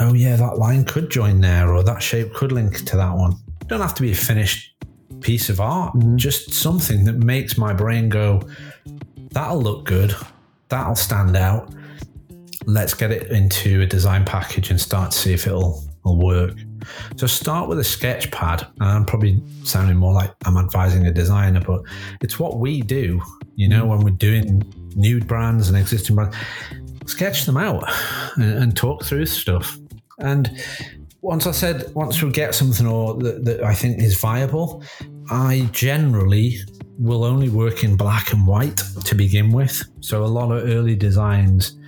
oh, 0.00 0.12
yeah, 0.12 0.34
that 0.36 0.58
line 0.58 0.84
could 0.84 1.08
join 1.08 1.40
there, 1.40 1.72
or 1.72 1.84
that 1.84 2.02
shape 2.02 2.34
could 2.34 2.50
link 2.50 2.84
to 2.86 2.96
that 2.96 3.14
one. 3.16 3.36
don't 3.68 3.80
have 3.80 3.94
to 3.94 4.02
be 4.02 4.10
a 4.10 4.16
finished 4.16 4.74
piece 5.20 5.48
of 5.48 5.60
art, 5.60 5.94
just 6.16 6.52
something 6.52 7.04
that 7.04 7.18
makes 7.18 7.56
my 7.56 7.72
brain 7.72 8.08
go, 8.08 8.42
that'll 9.30 9.62
look 9.62 9.84
good, 9.84 10.16
that'll 10.68 10.96
stand 10.96 11.36
out. 11.36 11.72
Let's 12.66 12.94
get 12.94 13.12
it 13.12 13.30
into 13.30 13.82
a 13.82 13.86
design 13.86 14.24
package 14.24 14.70
and 14.70 14.80
start 14.80 15.12
to 15.12 15.18
see 15.18 15.32
if 15.32 15.46
it'll, 15.46 15.84
it'll 16.04 16.18
work. 16.18 16.54
So 17.16 17.26
start 17.26 17.68
with 17.68 17.78
a 17.78 17.84
sketch 17.84 18.30
pad. 18.30 18.66
I'm 18.80 19.04
probably 19.04 19.40
sounding 19.64 19.96
more 19.96 20.12
like 20.12 20.32
I'm 20.44 20.56
advising 20.56 21.06
a 21.06 21.12
designer, 21.12 21.60
but 21.60 21.82
it's 22.20 22.38
what 22.38 22.58
we 22.58 22.82
do, 22.82 23.20
you 23.56 23.68
know, 23.68 23.86
when 23.86 24.00
we're 24.00 24.10
doing 24.10 24.62
new 24.94 25.20
brands 25.20 25.68
and 25.68 25.76
existing 25.76 26.16
brands. 26.16 26.36
Sketch 27.06 27.46
them 27.46 27.56
out 27.56 27.84
and, 28.36 28.62
and 28.62 28.76
talk 28.76 29.04
through 29.04 29.26
stuff. 29.26 29.78
And 30.18 30.50
once 31.20 31.46
I 31.46 31.52
said, 31.52 31.92
once 31.94 32.22
we 32.22 32.30
get 32.30 32.54
something 32.54 32.86
or 32.86 33.14
that, 33.14 33.44
that 33.44 33.62
I 33.62 33.74
think 33.74 34.00
is 34.02 34.20
viable, 34.20 34.82
I 35.30 35.68
generally 35.72 36.58
will 36.98 37.24
only 37.24 37.48
work 37.48 37.84
in 37.84 37.96
black 37.96 38.32
and 38.32 38.46
white 38.46 38.82
to 39.04 39.14
begin 39.14 39.52
with. 39.52 39.82
So 40.00 40.24
a 40.24 40.26
lot 40.26 40.50
of 40.50 40.68
early 40.68 40.96
designs 40.96 41.78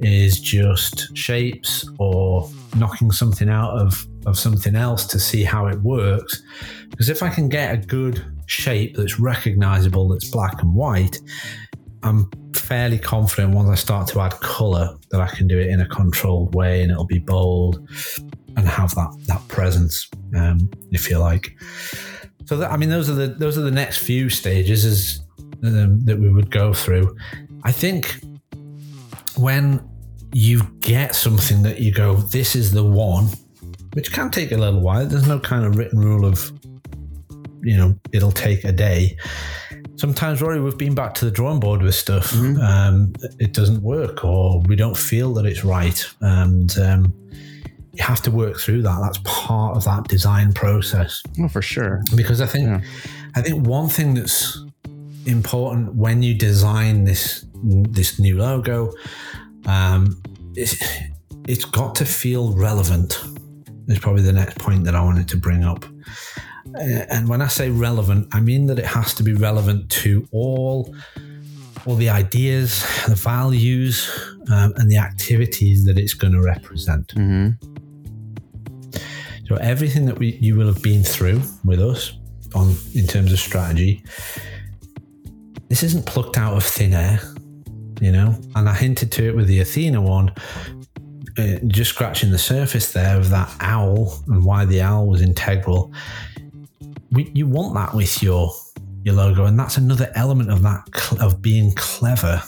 is 0.00 0.40
just 0.40 1.16
shapes 1.16 1.88
or 1.98 2.50
knocking 2.76 3.10
something 3.10 3.48
out 3.48 3.72
of, 3.72 4.06
of 4.26 4.38
something 4.38 4.76
else 4.76 5.06
to 5.06 5.18
see 5.18 5.42
how 5.42 5.66
it 5.66 5.80
works. 5.80 6.42
Because 6.90 7.08
if 7.08 7.22
I 7.22 7.28
can 7.28 7.48
get 7.48 7.74
a 7.74 7.76
good 7.78 8.24
shape 8.46 8.96
that's 8.96 9.18
recognizable, 9.18 10.08
that's 10.08 10.30
black 10.30 10.62
and 10.62 10.74
white, 10.74 11.18
I'm 12.02 12.30
fairly 12.54 12.98
confident 12.98 13.54
once 13.54 13.68
I 13.68 13.74
start 13.74 14.08
to 14.08 14.20
add 14.20 14.32
color 14.40 14.96
that 15.10 15.20
I 15.20 15.28
can 15.28 15.46
do 15.46 15.58
it 15.58 15.68
in 15.68 15.80
a 15.80 15.88
controlled 15.88 16.54
way 16.54 16.82
and 16.82 16.90
it'll 16.90 17.04
be 17.04 17.18
bold 17.18 17.88
and 18.56 18.66
have 18.68 18.94
that 18.94 19.14
that 19.26 19.46
presence, 19.48 20.08
um, 20.34 20.70
if 20.90 21.10
you 21.10 21.18
like. 21.18 21.56
So 22.46 22.56
that, 22.56 22.72
I 22.72 22.76
mean, 22.76 22.88
those 22.88 23.08
are 23.08 23.14
the 23.14 23.28
those 23.28 23.58
are 23.58 23.62
the 23.62 23.70
next 23.70 23.98
few 23.98 24.28
stages 24.28 24.84
is 24.84 25.20
um, 25.62 26.04
that 26.04 26.18
we 26.18 26.32
would 26.32 26.50
go 26.50 26.72
through. 26.72 27.16
I 27.64 27.72
think 27.72 28.16
when 29.36 29.80
you 30.32 30.62
get 30.80 31.14
something 31.14 31.62
that 31.62 31.80
you 31.80 31.92
go, 31.92 32.16
this 32.16 32.54
is 32.54 32.72
the 32.72 32.84
one, 32.84 33.28
which 33.94 34.12
can 34.12 34.30
take 34.30 34.52
a 34.52 34.56
little 34.56 34.80
while. 34.80 35.06
There's 35.06 35.26
no 35.26 35.38
kind 35.38 35.64
of 35.64 35.76
written 35.76 35.98
rule 35.98 36.24
of, 36.24 36.52
you 37.62 37.76
know, 37.76 37.96
it'll 38.12 38.32
take 38.32 38.64
a 38.64 38.72
day. 38.72 39.16
Sometimes, 39.96 40.40
Rory, 40.40 40.60
we've 40.60 40.78
been 40.78 40.94
back 40.94 41.14
to 41.14 41.24
the 41.26 41.30
drawing 41.30 41.60
board 41.60 41.82
with 41.82 41.94
stuff. 41.94 42.30
Mm-hmm. 42.30 42.60
Um, 42.60 43.12
it 43.38 43.52
doesn't 43.52 43.82
work, 43.82 44.24
or 44.24 44.60
we 44.60 44.74
don't 44.74 44.96
feel 44.96 45.34
that 45.34 45.44
it's 45.44 45.62
right, 45.62 46.02
and 46.22 46.78
um, 46.78 47.12
you 47.92 48.02
have 48.02 48.22
to 48.22 48.30
work 48.30 48.58
through 48.58 48.82
that. 48.82 48.98
That's 49.02 49.18
part 49.24 49.76
of 49.76 49.84
that 49.84 50.04
design 50.08 50.52
process. 50.54 51.22
Oh, 51.38 51.48
for 51.48 51.60
sure. 51.60 52.02
Because 52.16 52.40
I 52.40 52.46
think, 52.46 52.68
yeah. 52.68 52.80
I 53.34 53.42
think 53.42 53.66
one 53.66 53.88
thing 53.88 54.14
that's 54.14 54.64
important 55.26 55.94
when 55.96 56.22
you 56.22 56.34
design 56.34 57.04
this 57.04 57.44
this 57.62 58.18
new 58.18 58.38
logo, 58.38 58.90
um, 59.66 60.20
it's, 60.54 60.76
it's 61.48 61.64
got 61.64 61.94
to 61.96 62.04
feel 62.04 62.52
relevant. 62.52 63.20
Is 63.88 63.98
probably 63.98 64.22
the 64.22 64.32
next 64.32 64.56
point 64.58 64.84
that 64.84 64.94
I 64.94 65.02
wanted 65.02 65.26
to 65.28 65.36
bring 65.36 65.64
up. 65.64 65.84
Uh, 66.76 67.04
and 67.10 67.28
when 67.28 67.42
I 67.42 67.48
say 67.48 67.70
relevant, 67.70 68.28
I 68.32 68.40
mean 68.40 68.66
that 68.66 68.78
it 68.78 68.86
has 68.86 69.14
to 69.14 69.24
be 69.24 69.32
relevant 69.32 69.90
to 70.02 70.28
all 70.30 70.94
all 71.86 71.96
the 71.96 72.10
ideas, 72.10 72.84
the 73.08 73.14
values, 73.14 74.10
um, 74.50 74.72
and 74.76 74.90
the 74.90 74.98
activities 74.98 75.84
that 75.86 75.98
it's 75.98 76.14
going 76.14 76.32
to 76.32 76.42
represent. 76.42 77.08
Mm-hmm. 77.08 77.50
So 79.46 79.56
everything 79.56 80.04
that 80.06 80.18
we 80.18 80.38
you 80.40 80.56
will 80.56 80.66
have 80.66 80.82
been 80.82 81.02
through 81.02 81.42
with 81.64 81.80
us 81.80 82.12
on 82.54 82.76
in 82.94 83.06
terms 83.06 83.32
of 83.32 83.40
strategy, 83.40 84.04
this 85.68 85.82
isn't 85.82 86.06
plucked 86.06 86.38
out 86.38 86.56
of 86.56 86.62
thin 86.64 86.94
air, 86.94 87.20
you 88.00 88.12
know. 88.12 88.34
And 88.54 88.68
I 88.68 88.74
hinted 88.74 89.12
to 89.12 89.28
it 89.28 89.36
with 89.36 89.46
the 89.46 89.60
Athena 89.60 90.00
one, 90.00 90.32
uh, 91.38 91.58
just 91.66 91.90
scratching 91.90 92.30
the 92.30 92.38
surface 92.38 92.92
there 92.92 93.16
of 93.16 93.30
that 93.30 93.54
owl 93.60 94.14
and 94.26 94.44
why 94.44 94.64
the 94.64 94.82
owl 94.82 95.06
was 95.06 95.22
integral. 95.22 95.92
We, 97.12 97.30
you 97.34 97.46
want 97.46 97.74
that 97.74 97.94
with 97.94 98.22
your 98.22 98.52
your 99.02 99.14
logo, 99.14 99.46
and 99.46 99.58
that's 99.58 99.76
another 99.76 100.10
element 100.14 100.50
of 100.50 100.62
that 100.62 100.86
of 101.20 101.40
being 101.40 101.72
clever 101.74 102.42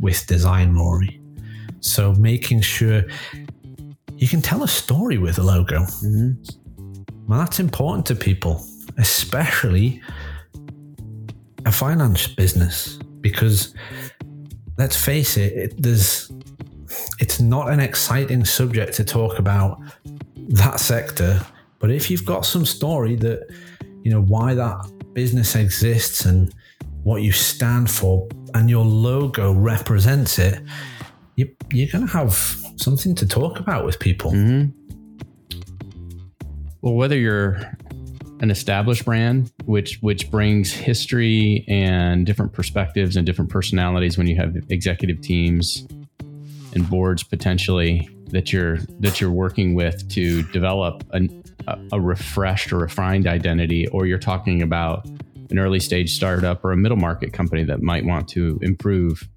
with 0.00 0.26
design, 0.26 0.74
Rory. 0.74 1.20
So 1.80 2.12
making 2.14 2.62
sure 2.62 3.02
you 4.16 4.28
can 4.28 4.40
tell 4.40 4.62
a 4.62 4.68
story 4.68 5.18
with 5.18 5.38
a 5.38 5.42
logo. 5.42 5.80
Mm-hmm. 5.80 6.32
Well, 7.26 7.38
that's 7.38 7.60
important 7.60 8.06
to 8.06 8.14
people, 8.14 8.64
especially 8.98 10.02
a 11.64 11.72
finance 11.72 12.26
business, 12.26 12.98
because 13.20 13.74
let's 14.78 14.96
face 14.96 15.36
it, 15.36 15.52
it 15.52 15.82
there's 15.82 16.30
it's 17.18 17.40
not 17.40 17.70
an 17.70 17.80
exciting 17.80 18.44
subject 18.44 18.94
to 18.94 19.04
talk 19.04 19.38
about 19.38 19.80
that 20.36 20.80
sector. 20.80 21.40
But 21.78 21.90
if 21.90 22.10
you've 22.10 22.24
got 22.24 22.44
some 22.46 22.64
story 22.64 23.16
that, 23.16 23.48
you 24.02 24.10
know, 24.10 24.22
why 24.22 24.54
that 24.54 24.90
business 25.14 25.56
exists 25.56 26.24
and 26.24 26.54
what 27.02 27.22
you 27.22 27.32
stand 27.32 27.90
for, 27.90 28.28
and 28.54 28.68
your 28.68 28.84
logo 28.84 29.52
represents 29.52 30.38
it, 30.38 30.62
you, 31.36 31.48
you're 31.72 31.88
going 31.90 32.06
to 32.06 32.12
have 32.12 32.34
something 32.76 33.14
to 33.14 33.26
talk 33.26 33.58
about 33.58 33.84
with 33.84 33.98
people. 33.98 34.32
Mm-hmm. 34.32 34.78
Well, 36.82 36.94
whether 36.94 37.16
you're 37.16 37.62
an 38.42 38.50
established 38.50 39.04
brand, 39.04 39.52
which 39.64 39.98
which 40.02 40.30
brings 40.30 40.72
history 40.72 41.64
and 41.68 42.26
different 42.26 42.52
perspectives 42.52 43.16
and 43.16 43.24
different 43.24 43.50
personalities 43.50 44.18
when 44.18 44.26
you 44.26 44.36
have 44.36 44.56
executive 44.68 45.20
teams 45.22 45.86
and 46.74 46.90
boards 46.90 47.22
potentially 47.22 48.08
that 48.26 48.52
you're 48.52 48.78
that 48.98 49.20
you're 49.20 49.30
working 49.30 49.74
with 49.74 50.06
to 50.10 50.42
develop 50.50 51.04
a, 51.12 51.28
a 51.92 52.00
refreshed 52.00 52.72
or 52.72 52.78
refined 52.78 53.28
identity, 53.28 53.86
or 53.88 54.06
you're 54.06 54.18
talking 54.18 54.60
about 54.60 55.06
an 55.50 55.58
early 55.58 55.78
stage 55.78 56.12
startup 56.12 56.64
or 56.64 56.72
a 56.72 56.76
middle 56.76 56.96
market 56.96 57.32
company 57.32 57.62
that 57.62 57.80
might 57.80 58.04
want 58.04 58.26
to 58.26 58.58
improve 58.60 59.28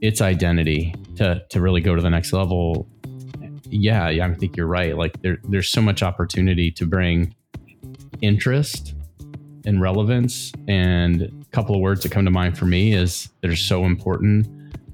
its 0.00 0.22
identity 0.22 0.94
to 1.16 1.44
to 1.50 1.60
really 1.60 1.82
go 1.82 1.94
to 1.94 2.00
the 2.00 2.10
next 2.10 2.32
level. 2.32 2.88
Yeah, 3.68 4.08
yeah, 4.08 4.26
I 4.26 4.34
think 4.34 4.56
you're 4.56 4.66
right. 4.66 4.96
Like 4.96 5.20
there, 5.20 5.36
there's 5.50 5.68
so 5.68 5.82
much 5.82 6.02
opportunity 6.02 6.70
to 6.70 6.86
bring 6.86 7.34
interest 8.20 8.94
and 9.64 9.80
relevance. 9.80 10.52
And 10.68 11.22
a 11.22 11.50
couple 11.50 11.74
of 11.74 11.80
words 11.80 12.02
that 12.02 12.12
come 12.12 12.24
to 12.24 12.30
mind 12.30 12.56
for 12.56 12.66
me 12.66 12.92
is 12.92 13.28
that 13.40 13.50
are 13.50 13.56
so 13.56 13.84
important: 13.84 14.46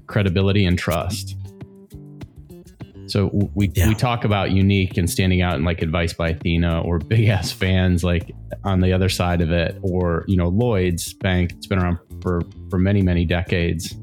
credibility 0.07 0.65
and 0.65 0.77
trust. 0.77 1.37
So 3.07 3.29
we 3.53 3.71
yeah. 3.75 3.87
we 3.87 3.95
talk 3.95 4.23
about 4.23 4.51
unique 4.51 4.97
and 4.97 5.09
standing 5.09 5.41
out 5.41 5.55
and 5.55 5.65
like 5.65 5.81
advice 5.81 6.13
by 6.13 6.29
Athena 6.29 6.81
or 6.81 6.99
big 7.13 7.27
ass 7.27 7.51
fans 7.51 8.03
like 8.03 8.31
on 8.63 8.79
the 8.79 8.93
other 8.93 9.09
side 9.09 9.41
of 9.41 9.51
it, 9.51 9.77
or 9.81 10.25
you 10.27 10.37
know 10.37 10.47
Lloyd's 10.47 11.13
Bank. 11.13 11.51
It's 11.51 11.67
been 11.67 11.79
around 11.79 11.99
for 12.21 12.41
for 12.69 12.79
many 12.79 13.01
many 13.01 13.25
decades. 13.25 13.95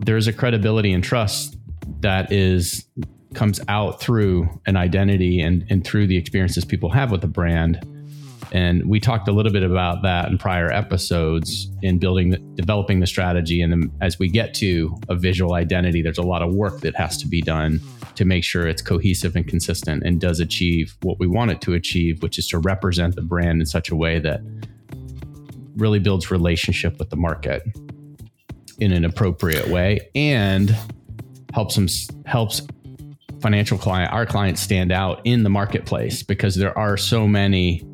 There's 0.00 0.26
a 0.26 0.32
credibility 0.32 0.92
and 0.92 1.04
trust 1.04 1.56
that 2.00 2.32
is 2.32 2.86
comes 3.34 3.60
out 3.68 4.00
through 4.00 4.48
an 4.66 4.76
identity 4.76 5.40
and 5.40 5.64
and 5.70 5.84
through 5.84 6.06
the 6.06 6.16
experiences 6.16 6.64
people 6.64 6.90
have 6.90 7.10
with 7.10 7.20
the 7.20 7.28
brand 7.28 7.78
and 8.52 8.86
we 8.86 9.00
talked 9.00 9.28
a 9.28 9.32
little 9.32 9.50
bit 9.50 9.62
about 9.62 10.02
that 10.02 10.28
in 10.30 10.36
prior 10.36 10.70
episodes 10.70 11.70
in 11.80 11.98
building, 11.98 12.30
the, 12.30 12.36
developing 12.54 13.00
the 13.00 13.06
strategy. 13.06 13.62
And 13.62 13.72
then 13.72 13.90
as 14.02 14.18
we 14.18 14.28
get 14.28 14.52
to 14.54 14.94
a 15.08 15.16
visual 15.16 15.54
identity, 15.54 16.02
there's 16.02 16.18
a 16.18 16.22
lot 16.22 16.42
of 16.42 16.52
work 16.52 16.80
that 16.80 16.94
has 16.94 17.16
to 17.18 17.26
be 17.26 17.40
done 17.40 17.80
to 18.16 18.26
make 18.26 18.44
sure 18.44 18.66
it's 18.66 18.82
cohesive 18.82 19.36
and 19.36 19.48
consistent 19.48 20.02
and 20.04 20.20
does 20.20 20.38
achieve 20.38 20.94
what 21.00 21.18
we 21.18 21.26
want 21.26 21.50
it 21.50 21.62
to 21.62 21.72
achieve, 21.72 22.22
which 22.22 22.38
is 22.38 22.46
to 22.48 22.58
represent 22.58 23.16
the 23.16 23.22
brand 23.22 23.60
in 23.60 23.66
such 23.66 23.88
a 23.88 23.96
way 23.96 24.18
that 24.18 24.42
really 25.76 25.98
builds 25.98 26.30
relationship 26.30 26.98
with 26.98 27.08
the 27.08 27.16
market 27.16 27.62
in 28.78 28.92
an 28.92 29.06
appropriate 29.06 29.68
way 29.68 29.98
and 30.14 30.76
helps 31.54 31.74
them 31.74 31.86
helps 32.26 32.60
financial 33.42 33.76
client 33.76 34.12
our 34.12 34.24
clients 34.24 34.60
stand 34.60 34.92
out 34.92 35.20
in 35.24 35.42
the 35.42 35.50
marketplace 35.50 36.22
because 36.22 36.54
there 36.54 36.76
are 36.78 36.96
so 36.96 37.26
many 37.26 37.84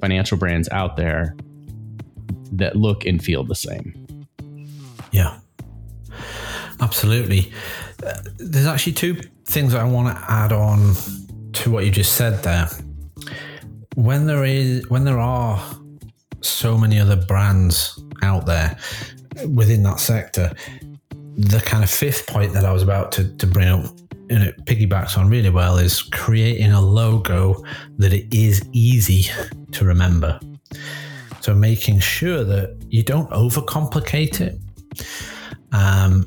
financial 0.00 0.36
brands 0.36 0.68
out 0.70 0.96
there 0.96 1.34
that 2.52 2.76
look 2.76 3.06
and 3.06 3.24
feel 3.24 3.44
the 3.44 3.54
same. 3.54 4.26
Yeah, 5.10 5.38
absolutely. 6.80 7.52
Uh, 8.04 8.20
there's 8.36 8.66
actually 8.66 8.92
two 8.92 9.14
things 9.46 9.74
I 9.74 9.84
want 9.84 10.16
to 10.16 10.24
add 10.30 10.52
on 10.52 10.94
to 11.54 11.70
what 11.70 11.84
you 11.84 11.90
just 11.90 12.14
said 12.14 12.42
there. 12.42 12.68
When 13.94 14.26
there 14.26 14.44
is, 14.44 14.88
when 14.88 15.04
there 15.04 15.18
are 15.18 15.62
so 16.40 16.76
many 16.76 16.98
other 16.98 17.16
brands 17.16 18.02
out 18.22 18.46
there 18.46 18.76
within 19.54 19.82
that 19.84 20.00
sector, 20.00 20.52
the 21.36 21.60
kind 21.60 21.84
of 21.84 21.90
fifth 21.90 22.26
point 22.26 22.52
that 22.54 22.64
I 22.64 22.72
was 22.72 22.82
about 22.82 23.12
to, 23.12 23.36
to 23.36 23.46
bring 23.46 23.68
up 23.68 23.84
and 24.32 24.44
it 24.44 24.64
piggybacks 24.64 25.18
on 25.18 25.28
really 25.28 25.50
well 25.50 25.76
is 25.76 26.02
creating 26.02 26.72
a 26.72 26.80
logo 26.80 27.62
that 27.98 28.12
it 28.12 28.32
is 28.34 28.66
easy 28.72 29.30
to 29.72 29.84
remember. 29.84 30.40
So 31.40 31.54
making 31.54 31.98
sure 32.00 32.42
that 32.44 32.82
you 32.88 33.02
don't 33.02 33.28
overcomplicate 33.30 34.40
it. 34.40 34.58
Um, 35.72 36.26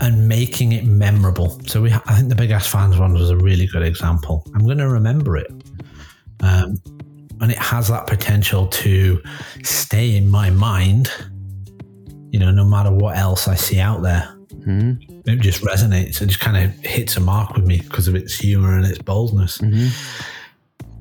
and 0.00 0.28
making 0.28 0.72
it 0.72 0.84
memorable. 0.84 1.58
So 1.66 1.80
we, 1.80 1.92
I 1.92 2.16
think 2.16 2.28
the 2.28 2.34
Big 2.34 2.50
Ass 2.50 2.66
Fans 2.66 2.98
one 2.98 3.14
was 3.14 3.30
a 3.30 3.36
really 3.36 3.66
good 3.66 3.82
example. 3.82 4.46
I'm 4.54 4.64
going 4.64 4.76
to 4.76 4.88
remember 4.88 5.38
it, 5.38 5.50
um, 6.40 6.76
and 7.40 7.50
it 7.50 7.56
has 7.56 7.88
that 7.88 8.06
potential 8.06 8.66
to 8.66 9.22
stay 9.62 10.14
in 10.14 10.28
my 10.28 10.50
mind. 10.50 11.10
You 12.30 12.40
know, 12.40 12.50
no 12.50 12.66
matter 12.66 12.92
what 12.92 13.16
else 13.16 13.48
I 13.48 13.54
see 13.54 13.80
out 13.80 14.02
there. 14.02 14.36
Mm-hmm 14.50 15.15
it 15.26 15.40
just 15.40 15.62
resonates. 15.62 16.22
It 16.22 16.26
just 16.26 16.40
kind 16.40 16.56
of 16.56 16.72
hits 16.84 17.16
a 17.16 17.20
mark 17.20 17.54
with 17.54 17.66
me 17.66 17.80
because 17.80 18.06
of 18.06 18.14
its 18.14 18.34
humor 18.34 18.76
and 18.76 18.86
its 18.86 18.98
boldness. 18.98 19.58
Mm-hmm. 19.58 19.88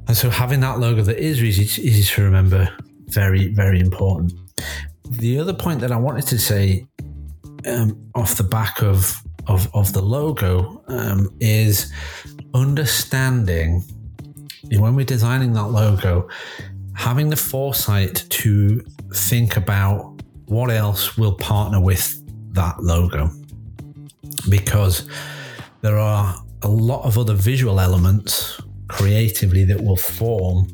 And 0.08 0.18
so 0.18 0.30
having 0.30 0.60
that 0.62 0.80
logo 0.80 1.02
that 1.04 1.18
is 1.18 1.44
easy, 1.44 1.64
easy 1.82 2.04
to 2.04 2.24
remember, 2.24 2.70
very, 3.08 3.50
very 3.50 3.80
important. 3.80 4.34
The 5.10 5.40
other 5.40 5.54
point 5.54 5.80
that 5.82 5.92
I 5.92 5.98
wanted 5.98 6.26
to 6.28 6.40
say 6.40 6.88
um, 7.68 8.12
off 8.16 8.36
the 8.36 8.44
back 8.44 8.82
of 8.82 9.22
of, 9.48 9.70
of 9.76 9.94
the 9.94 10.02
logo 10.02 10.84
um, 10.88 11.30
is 11.40 11.94
understanding 12.56 13.84
when 14.72 14.96
we're 14.96 15.06
designing 15.06 15.54
that 15.54 15.68
logo, 15.68 16.28
having 16.96 17.30
the 17.30 17.36
foresight 17.36 18.26
to 18.30 18.84
think 19.14 19.56
about 19.56 20.20
what 20.46 20.72
else 20.72 21.16
will 21.16 21.36
partner 21.36 21.80
with 21.80 22.20
that 22.54 22.82
logo 22.82 23.30
because 24.50 25.08
there 25.82 25.98
are 25.98 26.36
a 26.62 26.68
lot 26.68 27.06
of 27.06 27.18
other 27.18 27.34
visual 27.34 27.80
elements 27.80 28.60
creatively 28.88 29.64
that 29.66 29.82
will 29.82 29.98
form, 29.98 30.68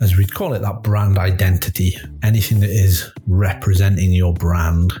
as 0.00 0.16
we 0.16 0.24
call 0.24 0.54
it, 0.54 0.60
that 0.60 0.82
brand 0.82 1.18
identity. 1.18 1.96
Anything 2.22 2.60
that 2.60 2.70
is 2.70 3.10
representing 3.26 4.12
your 4.12 4.34
brand 4.34 4.92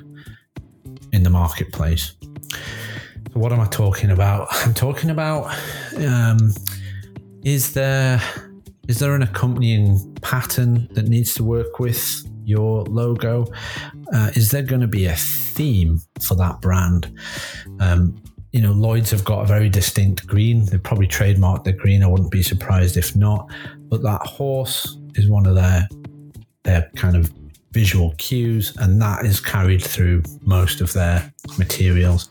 in 1.12 1.22
the 1.22 1.30
marketplace. 1.30 2.14
So, 3.32 3.38
what 3.38 3.52
am 3.52 3.60
I 3.60 3.66
talking 3.66 4.10
about? 4.10 4.48
I'm 4.50 4.74
talking 4.74 5.10
about 5.10 5.54
um, 5.98 6.52
is 7.42 7.72
there 7.72 8.20
is 8.88 8.98
there 8.98 9.14
an 9.14 9.22
accompanying 9.22 10.16
pattern 10.20 10.88
that 10.92 11.08
needs 11.08 11.34
to 11.34 11.44
work 11.44 11.78
with 11.78 12.26
your 12.44 12.82
logo? 12.84 13.46
Uh, 14.12 14.30
is 14.34 14.50
there 14.50 14.62
going 14.62 14.80
to 14.80 14.88
be 14.88 15.06
a 15.06 15.16
theme 15.60 16.00
for 16.22 16.34
that 16.36 16.58
brand? 16.62 17.12
Um, 17.80 18.22
you 18.52 18.62
know, 18.62 18.72
Lloyd's 18.72 19.10
have 19.10 19.26
got 19.26 19.42
a 19.42 19.46
very 19.46 19.68
distinct 19.68 20.26
green. 20.26 20.64
They've 20.64 20.82
probably 20.82 21.06
trademarked 21.06 21.64
the 21.64 21.72
green. 21.74 22.02
I 22.02 22.06
wouldn't 22.06 22.30
be 22.30 22.42
surprised 22.42 22.96
if 22.96 23.14
not. 23.14 23.50
But 23.90 24.02
that 24.02 24.22
horse 24.22 24.96
is 25.16 25.28
one 25.28 25.46
of 25.46 25.54
their 25.54 25.86
their 26.64 26.90
kind 26.96 27.14
of 27.14 27.30
visual 27.72 28.14
cues, 28.16 28.74
and 28.78 29.00
that 29.02 29.26
is 29.26 29.38
carried 29.38 29.82
through 29.82 30.22
most 30.42 30.80
of 30.80 30.94
their 30.94 31.32
materials. 31.58 32.30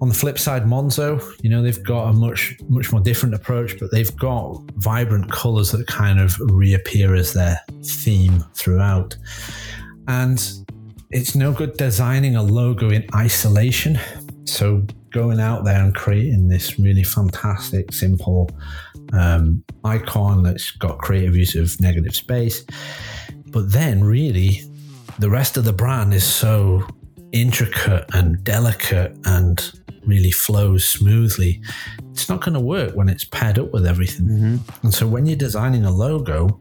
On 0.00 0.08
the 0.08 0.14
flip 0.14 0.38
side, 0.38 0.64
Monzo, 0.64 1.22
you 1.42 1.50
know, 1.50 1.62
they've 1.62 1.84
got 1.84 2.08
a 2.08 2.12
much 2.14 2.56
much 2.68 2.90
more 2.90 3.02
different 3.02 3.34
approach, 3.34 3.78
but 3.78 3.90
they've 3.90 4.16
got 4.16 4.62
vibrant 4.76 5.30
colours 5.30 5.72
that 5.72 5.86
kind 5.86 6.18
of 6.20 6.40
reappear 6.40 7.14
as 7.14 7.34
their 7.34 7.60
theme 7.84 8.42
throughout. 8.54 9.14
And 10.08 10.64
it's 11.14 11.36
no 11.36 11.52
good 11.52 11.76
designing 11.76 12.34
a 12.34 12.42
logo 12.42 12.90
in 12.90 13.06
isolation. 13.14 14.00
So 14.46 14.84
going 15.12 15.38
out 15.38 15.64
there 15.64 15.80
and 15.80 15.94
creating 15.94 16.48
this 16.48 16.76
really 16.76 17.04
fantastic, 17.04 17.92
simple 17.92 18.50
um, 19.12 19.62
icon 19.84 20.42
that's 20.42 20.72
got 20.72 20.98
creative 20.98 21.36
use 21.36 21.54
of 21.54 21.80
negative 21.80 22.16
space. 22.16 22.64
But 23.46 23.70
then, 23.70 24.02
really, 24.02 24.62
the 25.20 25.30
rest 25.30 25.56
of 25.56 25.62
the 25.64 25.72
brand 25.72 26.12
is 26.12 26.24
so 26.24 26.84
intricate 27.30 28.06
and 28.12 28.42
delicate 28.42 29.16
and 29.24 29.72
really 30.04 30.32
flows 30.32 30.84
smoothly. 30.84 31.62
It's 32.10 32.28
not 32.28 32.40
going 32.40 32.54
to 32.54 32.60
work 32.60 32.96
when 32.96 33.08
it's 33.08 33.24
paired 33.24 33.60
up 33.60 33.72
with 33.72 33.86
everything. 33.86 34.26
Mm-hmm. 34.26 34.56
And 34.82 34.92
so, 34.92 35.06
when 35.06 35.26
you're 35.26 35.36
designing 35.36 35.84
a 35.84 35.92
logo, 35.92 36.60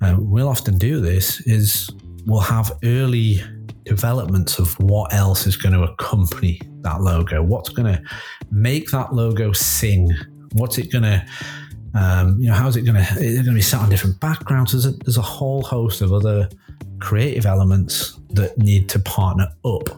uh, 0.00 0.16
we'll 0.18 0.48
often 0.48 0.76
do 0.76 1.00
this 1.00 1.40
is 1.42 1.88
we'll 2.26 2.40
have 2.40 2.72
early 2.84 3.40
developments 3.84 4.58
of 4.58 4.78
what 4.80 5.12
else 5.12 5.46
is 5.46 5.56
going 5.56 5.74
to 5.74 5.82
accompany 5.82 6.60
that 6.80 7.00
logo, 7.00 7.42
what's 7.42 7.68
going 7.68 7.92
to 7.92 8.02
make 8.50 8.90
that 8.90 9.14
logo 9.14 9.52
sing, 9.52 10.10
what's 10.52 10.78
it 10.78 10.90
going 10.90 11.04
to, 11.04 11.26
um, 11.94 12.38
you 12.40 12.48
know, 12.48 12.54
how's 12.54 12.76
it 12.76 12.82
going 12.82 12.96
to, 12.96 13.12
is 13.20 13.34
it 13.34 13.44
going 13.44 13.46
to 13.46 13.52
be 13.52 13.62
set 13.62 13.80
on 13.80 13.90
different 13.90 14.18
backgrounds? 14.20 14.72
There's 14.72 14.86
a, 14.86 14.92
there's 15.04 15.18
a 15.18 15.22
whole 15.22 15.62
host 15.62 16.00
of 16.00 16.12
other 16.12 16.48
creative 17.00 17.46
elements 17.46 18.18
that 18.30 18.56
need 18.58 18.88
to 18.90 18.98
partner 18.98 19.46
up 19.64 19.88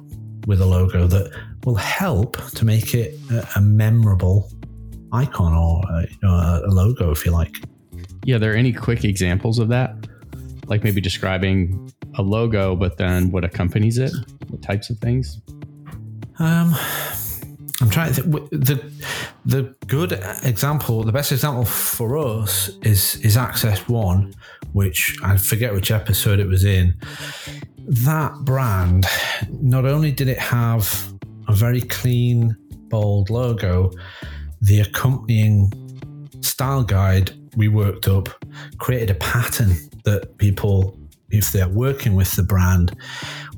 with 0.47 0.61
a 0.61 0.67
logo 0.67 1.07
that 1.07 1.33
will 1.65 1.75
help 1.75 2.37
to 2.53 2.65
make 2.65 2.95
it 2.95 3.15
a, 3.31 3.47
a 3.57 3.61
memorable 3.61 4.51
icon 5.13 5.53
or 5.53 5.83
a, 5.93 6.03
you 6.03 6.19
know, 6.23 6.63
a 6.65 6.71
logo, 6.71 7.11
if 7.11 7.25
you 7.25 7.33
like. 7.33 7.57
Yeah, 8.25 8.37
are 8.37 8.39
there 8.41 8.57
any 8.57 8.73
quick 8.73 9.05
examples 9.05 9.59
of 9.59 9.69
that? 9.69 9.95
Like 10.67 10.85
maybe 10.85 11.01
describing 11.01 11.93
a 12.17 12.23
logo, 12.23 12.77
but 12.77 12.99
then 12.99 13.31
what 13.31 13.45
accompanies 13.45 13.99
it? 13.99 14.13
What 14.49 14.63
types 14.63 14.91
of 14.91 14.99
things? 14.99 15.41
Um, 16.39 16.75
I'm 17.81 17.91
trying 17.91 18.13
to 18.13 18.23
think. 18.23 18.51
The 18.51 18.93
the 19.45 19.75
good 19.87 20.13
example, 20.43 21.03
the 21.05 21.13
best 21.13 21.33
example 21.33 21.65
for 21.65 22.19
us 22.19 22.71
is 22.83 23.17
is 23.17 23.37
Access 23.37 23.89
One, 23.89 24.35
which 24.73 25.17
I 25.23 25.37
forget 25.37 25.73
which 25.73 25.91
episode 25.91 26.41
it 26.41 26.47
was 26.47 26.65
in. 26.65 26.95
That 27.79 28.33
brand, 28.45 29.07
not 29.51 29.85
only 29.85 30.11
did 30.11 30.29
it 30.29 30.39
have 30.39 31.13
a 31.49 31.53
very 31.53 31.81
clean, 31.81 32.57
bold 32.89 33.31
logo, 33.31 33.93
the 34.61 34.81
accompanying 34.81 35.71
style 36.41 36.83
guide 36.83 37.33
we 37.57 37.69
worked 37.69 38.09
up 38.09 38.29
created 38.79 39.11
a 39.11 39.15
pattern 39.15 39.77
that 40.07 40.39
people 40.39 40.99
if 41.31 41.53
they're 41.53 41.69
working 41.69 42.15
with 42.15 42.33
the 42.33 42.43
brand, 42.43 42.97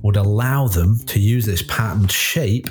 would 0.02 0.16
allow 0.16 0.68
them 0.68 0.98
to 1.06 1.18
use 1.18 1.46
this 1.46 1.62
patterned 1.62 2.10
shape 2.10 2.68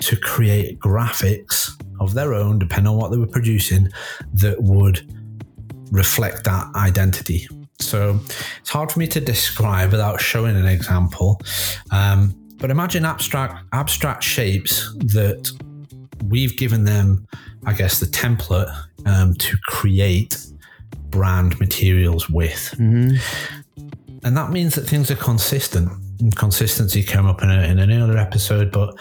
to 0.00 0.16
create 0.16 0.78
graphics 0.78 1.70
of 2.00 2.14
their 2.14 2.34
own, 2.34 2.58
depending 2.58 2.92
on 2.92 2.98
what 2.98 3.10
they 3.10 3.16
were 3.16 3.26
producing, 3.26 3.88
that 4.34 4.60
would 4.62 5.08
reflect 5.90 6.44
that 6.44 6.66
identity. 6.74 7.46
So 7.78 8.18
it's 8.60 8.70
hard 8.70 8.90
for 8.90 8.98
me 8.98 9.06
to 9.08 9.20
describe 9.20 9.92
without 9.92 10.20
showing 10.20 10.56
an 10.56 10.66
example. 10.66 11.40
Um, 11.90 12.34
but 12.56 12.70
imagine 12.70 13.04
abstract 13.04 13.64
abstract 13.72 14.22
shapes 14.22 14.92
that 14.98 15.50
we've 16.28 16.56
given 16.56 16.84
them, 16.84 17.26
I 17.66 17.72
guess, 17.72 18.00
the 18.00 18.06
template 18.06 18.72
um, 19.06 19.34
to 19.34 19.56
create 19.66 20.46
brand 21.14 21.58
materials 21.60 22.28
with. 22.28 22.74
Mm-hmm. 22.76 23.16
And 24.24 24.36
that 24.36 24.50
means 24.50 24.74
that 24.74 24.82
things 24.82 25.10
are 25.12 25.16
consistent. 25.16 25.88
And 26.20 26.34
consistency 26.34 27.02
came 27.02 27.26
up 27.26 27.42
in, 27.42 27.50
a, 27.50 27.62
in 27.62 27.78
an 27.78 27.92
earlier 27.92 28.18
episode, 28.18 28.72
but 28.72 28.96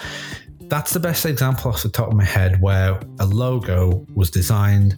that's 0.62 0.93
the 0.93 0.99
best 0.99 1.26
example 1.26 1.71
off 1.71 1.82
the 1.82 1.89
top 1.89 2.10
of 2.10 2.13
my 2.13 2.23
head 2.23 2.62
where 2.62 2.99
a 3.19 3.26
logo 3.26 4.06
was 4.13 4.30
designed, 4.30 4.97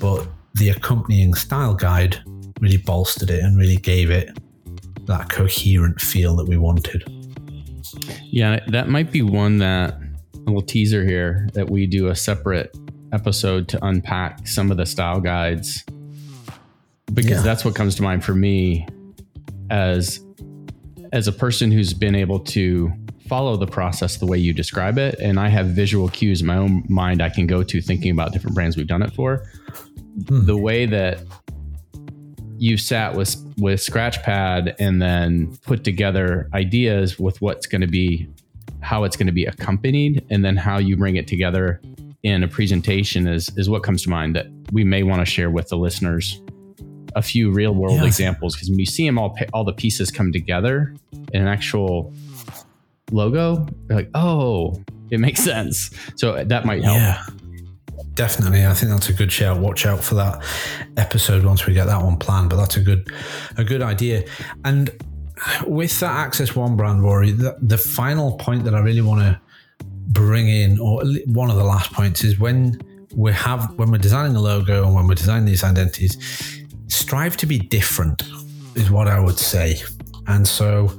but 0.00 0.26
the 0.54 0.70
accompanying 0.70 1.34
style 1.34 1.74
guide 1.74 2.18
really 2.60 2.76
bolstered 2.76 3.30
it 3.30 3.42
and 3.44 3.56
really 3.56 3.76
gave 3.76 4.10
it 4.10 4.36
that 5.06 5.30
coherent 5.30 6.00
feel 6.00 6.34
that 6.36 6.46
we 6.46 6.56
wanted. 6.56 7.04
Yeah, 8.24 8.58
that 8.68 8.88
might 8.88 9.12
be 9.12 9.22
one 9.22 9.58
that 9.58 9.94
a 10.34 10.38
little 10.38 10.62
teaser 10.62 11.04
here 11.04 11.48
that 11.54 11.70
we 11.70 11.86
do 11.86 12.08
a 12.08 12.16
separate 12.16 12.76
episode 13.12 13.68
to 13.68 13.84
unpack 13.84 14.46
some 14.46 14.70
of 14.70 14.76
the 14.76 14.86
style 14.86 15.20
guides 15.20 15.84
because 17.14 17.30
yeah. 17.30 17.42
that's 17.42 17.64
what 17.64 17.74
comes 17.74 17.94
to 17.96 18.02
mind 18.02 18.24
for 18.24 18.34
me 18.34 18.86
as 19.70 20.24
as 21.12 21.26
a 21.26 21.32
person 21.32 21.70
who's 21.70 21.94
been 21.94 22.14
able 22.14 22.38
to 22.38 22.92
follow 23.28 23.56
the 23.56 23.66
process 23.66 24.16
the 24.16 24.26
way 24.26 24.38
you 24.38 24.52
describe 24.52 24.98
it 24.98 25.18
and 25.20 25.38
i 25.38 25.48
have 25.48 25.66
visual 25.68 26.08
cues 26.08 26.40
in 26.40 26.46
my 26.46 26.56
own 26.56 26.82
mind 26.88 27.22
i 27.22 27.28
can 27.28 27.46
go 27.46 27.62
to 27.62 27.80
thinking 27.80 28.10
about 28.10 28.32
different 28.32 28.54
brands 28.54 28.76
we've 28.76 28.86
done 28.86 29.02
it 29.02 29.12
for 29.12 29.44
hmm. 30.28 30.46
the 30.46 30.56
way 30.56 30.86
that 30.86 31.20
you 32.58 32.76
sat 32.76 33.14
with 33.14 33.36
with 33.58 33.80
scratchpad 33.80 34.74
and 34.78 35.00
then 35.00 35.54
put 35.58 35.84
together 35.84 36.48
ideas 36.54 37.18
with 37.18 37.40
what's 37.40 37.66
going 37.66 37.80
to 37.80 37.86
be 37.86 38.28
how 38.80 39.04
it's 39.04 39.16
going 39.16 39.26
to 39.26 39.32
be 39.32 39.44
accompanied 39.44 40.24
and 40.30 40.44
then 40.44 40.56
how 40.56 40.78
you 40.78 40.96
bring 40.96 41.16
it 41.16 41.26
together 41.26 41.80
in 42.22 42.42
a 42.42 42.48
presentation 42.48 43.26
is 43.28 43.50
is 43.56 43.68
what 43.68 43.82
comes 43.82 44.02
to 44.02 44.10
mind 44.10 44.34
that 44.34 44.46
we 44.72 44.84
may 44.84 45.02
want 45.02 45.20
to 45.20 45.26
share 45.26 45.50
with 45.50 45.68
the 45.68 45.76
listeners 45.76 46.40
a 47.14 47.22
few 47.22 47.50
real 47.50 47.74
world 47.74 48.02
examples 48.02 48.54
because 48.54 48.70
when 48.70 48.78
you 48.78 48.86
see 48.86 49.06
them 49.06 49.18
all, 49.18 49.36
all 49.52 49.64
the 49.64 49.72
pieces 49.72 50.10
come 50.10 50.32
together 50.32 50.94
in 51.32 51.42
an 51.42 51.48
actual 51.48 52.12
logo, 53.10 53.66
you're 53.88 53.98
like, 53.98 54.10
oh, 54.14 54.82
it 55.10 55.20
makes 55.20 55.42
sense. 55.42 55.90
So 56.16 56.34
uh, 56.34 56.44
that 56.44 56.64
might 56.64 56.82
help. 56.84 56.96
Yeah, 56.96 57.24
definitely. 58.14 58.66
I 58.66 58.74
think 58.74 58.90
that's 58.90 59.08
a 59.08 59.12
good 59.12 59.32
shout. 59.32 59.58
Watch 59.58 59.86
out 59.86 60.02
for 60.02 60.14
that 60.16 60.42
episode 60.96 61.44
once 61.44 61.66
we 61.66 61.74
get 61.74 61.86
that 61.86 62.02
one 62.02 62.16
planned. 62.16 62.50
But 62.50 62.56
that's 62.56 62.76
a 62.76 62.80
good, 62.80 63.10
a 63.56 63.64
good 63.64 63.82
idea. 63.82 64.24
And 64.64 64.90
with 65.66 65.98
that 66.00 66.12
Access 66.12 66.54
One 66.54 66.76
brand, 66.76 67.02
Rory, 67.02 67.30
the, 67.30 67.56
the 67.62 67.78
final 67.78 68.36
point 68.36 68.64
that 68.64 68.74
I 68.74 68.80
really 68.80 69.02
want 69.02 69.20
to 69.20 69.40
bring 70.08 70.48
in, 70.48 70.78
or 70.78 71.02
one 71.26 71.50
of 71.50 71.56
the 71.56 71.64
last 71.64 71.92
points, 71.92 72.24
is 72.24 72.38
when 72.38 72.80
we 73.14 73.32
have 73.32 73.72
when 73.78 73.90
we're 73.90 73.98
designing 73.98 74.36
a 74.36 74.40
logo 74.40 74.84
and 74.84 74.94
when 74.94 75.06
we're 75.06 75.14
designing 75.14 75.46
these 75.46 75.64
identities 75.64 76.57
strive 76.88 77.36
to 77.38 77.46
be 77.46 77.58
different, 77.58 78.22
is 78.74 78.90
what 78.90 79.08
I 79.08 79.20
would 79.20 79.38
say. 79.38 79.76
And 80.26 80.46
so 80.46 80.90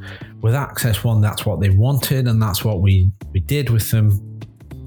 with 0.41 0.55
Access 0.55 1.03
One, 1.03 1.21
that's 1.21 1.45
what 1.45 1.59
they 1.59 1.69
wanted, 1.69 2.27
and 2.27 2.41
that's 2.41 2.63
what 2.63 2.81
we, 2.81 3.11
we 3.33 3.39
did 3.39 3.69
with 3.69 3.91
them. 3.91 4.39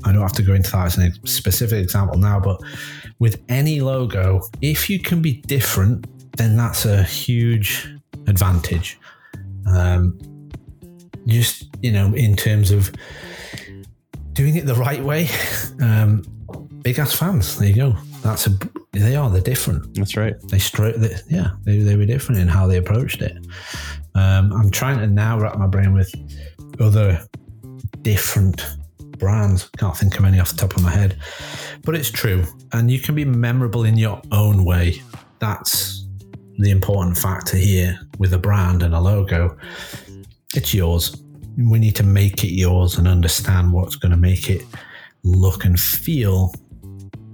I 0.04 0.12
don't 0.12 0.22
have 0.22 0.32
to 0.32 0.42
go 0.42 0.54
into 0.54 0.70
that 0.72 0.86
as 0.86 0.98
a 0.98 1.12
specific 1.26 1.82
example 1.82 2.18
now, 2.18 2.40
but 2.40 2.60
with 3.18 3.42
any 3.48 3.80
logo, 3.80 4.42
if 4.60 4.90
you 4.90 4.98
can 4.98 5.22
be 5.22 5.34
different, 5.42 6.06
then 6.36 6.56
that's 6.56 6.86
a 6.86 7.04
huge 7.04 7.88
advantage. 8.26 8.98
Um, 9.66 10.18
just, 11.26 11.68
you 11.82 11.92
know, 11.92 12.12
in 12.14 12.34
terms 12.34 12.72
of 12.72 12.90
doing 14.32 14.56
it 14.56 14.66
the 14.66 14.74
right 14.74 15.02
way, 15.02 15.28
um, 15.80 16.24
big 16.82 16.98
ass 16.98 17.12
fans. 17.12 17.58
There 17.58 17.68
you 17.68 17.74
go. 17.76 17.96
That's 18.22 18.46
a 18.46 18.58
they 19.00 19.16
are. 19.16 19.30
They're 19.30 19.40
different. 19.40 19.94
That's 19.94 20.16
right. 20.16 20.34
They 20.48 20.58
straight. 20.58 20.96
They, 20.96 21.16
yeah, 21.28 21.50
they, 21.64 21.78
they 21.78 21.96
were 21.96 22.06
different 22.06 22.40
in 22.40 22.48
how 22.48 22.66
they 22.66 22.76
approached 22.76 23.22
it. 23.22 23.36
Um, 24.14 24.52
I'm 24.52 24.70
trying 24.70 24.98
to 24.98 25.06
now 25.06 25.38
wrap 25.38 25.56
my 25.56 25.66
brain 25.66 25.94
with 25.94 26.12
other 26.78 27.24
different 28.02 28.66
brands. 29.18 29.70
Can't 29.78 29.96
think 29.96 30.18
of 30.18 30.24
any 30.24 30.38
off 30.38 30.50
the 30.50 30.56
top 30.56 30.76
of 30.76 30.82
my 30.82 30.90
head, 30.90 31.18
but 31.84 31.94
it's 31.94 32.10
true. 32.10 32.44
And 32.72 32.90
you 32.90 32.98
can 32.98 33.14
be 33.14 33.24
memorable 33.24 33.84
in 33.84 33.96
your 33.96 34.20
own 34.30 34.64
way. 34.64 35.02
That's 35.38 36.06
the 36.58 36.70
important 36.70 37.16
factor 37.16 37.56
here 37.56 37.98
with 38.18 38.34
a 38.34 38.38
brand 38.38 38.82
and 38.82 38.94
a 38.94 39.00
logo. 39.00 39.56
It's 40.54 40.74
yours. 40.74 41.16
We 41.56 41.78
need 41.78 41.96
to 41.96 42.02
make 42.02 42.44
it 42.44 42.52
yours 42.52 42.98
and 42.98 43.08
understand 43.08 43.72
what's 43.72 43.96
going 43.96 44.12
to 44.12 44.18
make 44.18 44.50
it 44.50 44.66
look 45.24 45.64
and 45.64 45.78
feel 45.78 46.52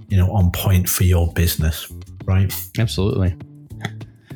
you 0.09 0.17
know 0.17 0.31
on 0.31 0.51
point 0.51 0.89
for 0.89 1.03
your 1.03 1.31
business, 1.33 1.91
right? 2.25 2.53
Absolutely. 2.77 3.35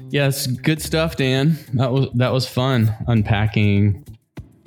Yes, 0.10 0.46
good 0.48 0.82
stuff, 0.82 1.16
Dan. 1.18 1.58
That 1.74 1.92
was 1.92 2.08
that 2.16 2.32
was 2.32 2.48
fun 2.48 2.94
unpacking 3.08 4.06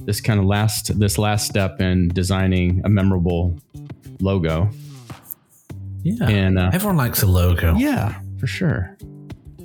this 0.00 0.20
kind 0.20 0.38
of 0.40 0.46
last 0.46 0.98
this 0.98 1.18
last 1.18 1.46
step 1.46 1.80
in 1.80 2.08
designing 2.08 2.82
a 2.84 2.88
memorable 2.88 3.56
logo. 4.20 4.68
Yeah, 6.02 6.28
And 6.28 6.58
uh, 6.58 6.70
everyone 6.72 6.96
likes 6.96 7.22
a 7.22 7.26
logo. 7.26 7.74
yeah, 7.74 8.20
for 8.38 8.46
sure. 8.46 8.96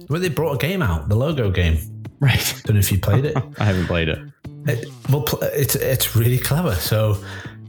Well, 0.10 0.20
they 0.20 0.30
brought 0.30 0.56
a 0.56 0.58
game 0.58 0.82
out, 0.82 1.08
the 1.08 1.16
logo 1.16 1.52
game. 1.52 1.78
Right. 2.20 2.62
Don't 2.66 2.76
know 2.76 2.80
if 2.80 2.92
you 2.92 3.00
played 3.00 3.26
it. 3.26 3.36
I 3.60 3.64
haven't 3.64 3.86
played 3.86 4.10
it. 4.10 4.20
It- 4.68 4.86
well, 5.10 5.26
it's 5.42 5.76
it's 5.76 6.16
really 6.16 6.38
clever. 6.38 6.76
So 6.76 7.24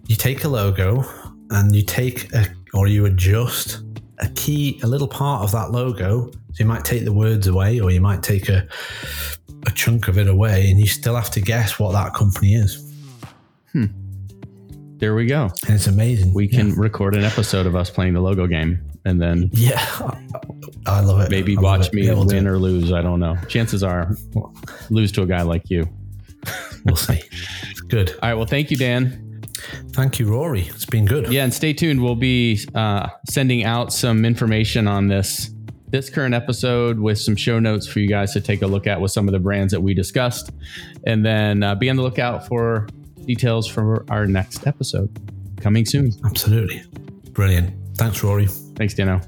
you 0.07 0.17
take 0.17 0.45
a 0.45 0.49
logo 0.49 1.05
and 1.51 1.75
you 1.75 1.83
take 1.83 2.33
a, 2.35 2.47
or 2.75 2.87
you 2.87 3.07
adjust 3.07 3.83
a 4.19 4.29
key, 4.31 4.81
a 4.83 4.87
little 4.87 5.09
part 5.09 5.43
of 5.43 5.53
that 5.53 5.71
logo. 5.71 6.31
So 6.31 6.59
you 6.59 6.67
might 6.67 6.85
take 6.85 7.05
the 7.05 7.13
words 7.13 7.47
away, 7.47 7.81
or 7.81 7.91
you 7.91 8.01
might 8.01 8.23
take 8.23 8.49
a 8.49 8.67
a 9.67 9.71
chunk 9.71 10.09
of 10.09 10.19
it 10.19 10.27
away, 10.27 10.71
and 10.71 10.81
you 10.81 10.87
still 10.87 11.15
have 11.15 11.31
to 11.31 11.41
guess 11.41 11.79
what 11.79 11.93
that 11.93 12.15
company 12.15 12.55
is. 12.55 12.93
Hmm. 13.73 13.87
There 14.99 15.15
we 15.15 15.27
go. 15.27 15.51
And 15.67 15.75
it's 15.75 15.87
amazing. 15.87 16.33
We 16.33 16.47
can 16.47 16.75
record 16.75 17.17
an 17.17 17.25
episode 17.25 17.67
of 17.67 17.75
us 17.75 17.91
playing 17.91 18.15
the 18.15 18.21
logo 18.21 18.47
game 18.47 18.81
and 19.05 19.21
then 19.21 19.51
yeah, 19.53 19.85
I 20.87 21.01
love 21.01 21.21
it. 21.21 21.31
maybe 21.31 21.57
I 21.57 21.61
watch 21.61 21.89
it. 21.89 21.95
me 21.95 22.07
Yeah, 22.07 22.15
we'll 22.15 22.27
win 22.27 22.47
or 22.47 22.59
lose. 22.59 22.93
I 22.93 23.03
don't 23.03 23.21
know. 23.21 23.37
Chances 23.49 23.83
are 23.83 24.15
lose 24.91 25.11
to 25.13 25.23
a 25.23 25.27
guy 25.27 25.43
like 25.43 25.71
you. 25.71 25.89
We'll 26.85 26.97
see. 26.97 27.21
It's 27.71 27.81
good. 27.89 28.11
All 28.23 28.29
right. 28.29 28.35
Well, 28.35 28.47
thank 28.47 28.71
you, 28.71 28.77
Dan. 28.77 29.32
Thank 29.92 30.18
you, 30.18 30.27
Rory. 30.27 30.62
It's 30.62 30.87
been 30.87 31.05
good. 31.05 31.33
Yeah, 31.33 31.44
and 31.44 31.53
stay 31.53 31.72
tuned. 31.72 32.03
We'll 32.03 32.14
be 32.14 32.61
uh, 32.75 33.09
sending 33.29 33.64
out 33.64 33.92
some 33.92 34.25
information 34.25 34.88
on 34.88 35.09
this 35.09 35.51
this 35.88 36.09
current 36.09 36.35
episode 36.35 36.98
with 36.98 37.18
some 37.18 37.37
show 37.37 37.59
notes 37.59 37.87
for 37.87 38.01
you 38.01 38.09
guys 38.09 38.33
to 38.33 38.40
take 38.40 38.62
a 38.62 38.66
look 38.66 38.87
at 38.87 38.98
with 38.98 39.12
some 39.12 39.29
of 39.29 39.33
the 39.33 39.38
brands 39.38 39.72
that 39.72 39.81
we 39.81 39.92
discussed, 39.92 40.51
and 41.07 41.25
then 41.25 41.62
uh, 41.62 41.75
be 41.75 41.90
on 41.90 41.96
the 41.96 42.03
lookout 42.03 42.46
for 42.46 42.88
details 43.27 43.68
for 43.68 44.05
our 44.11 44.27
next 44.27 44.66
episode 44.66 45.11
coming 45.61 45.85
soon. 45.85 46.11
Absolutely. 46.25 46.83
Brilliant. 47.33 47.75
Thanks, 47.96 48.22
Rory. 48.22 48.46
Thanks, 48.77 48.94
Dano. 48.94 49.20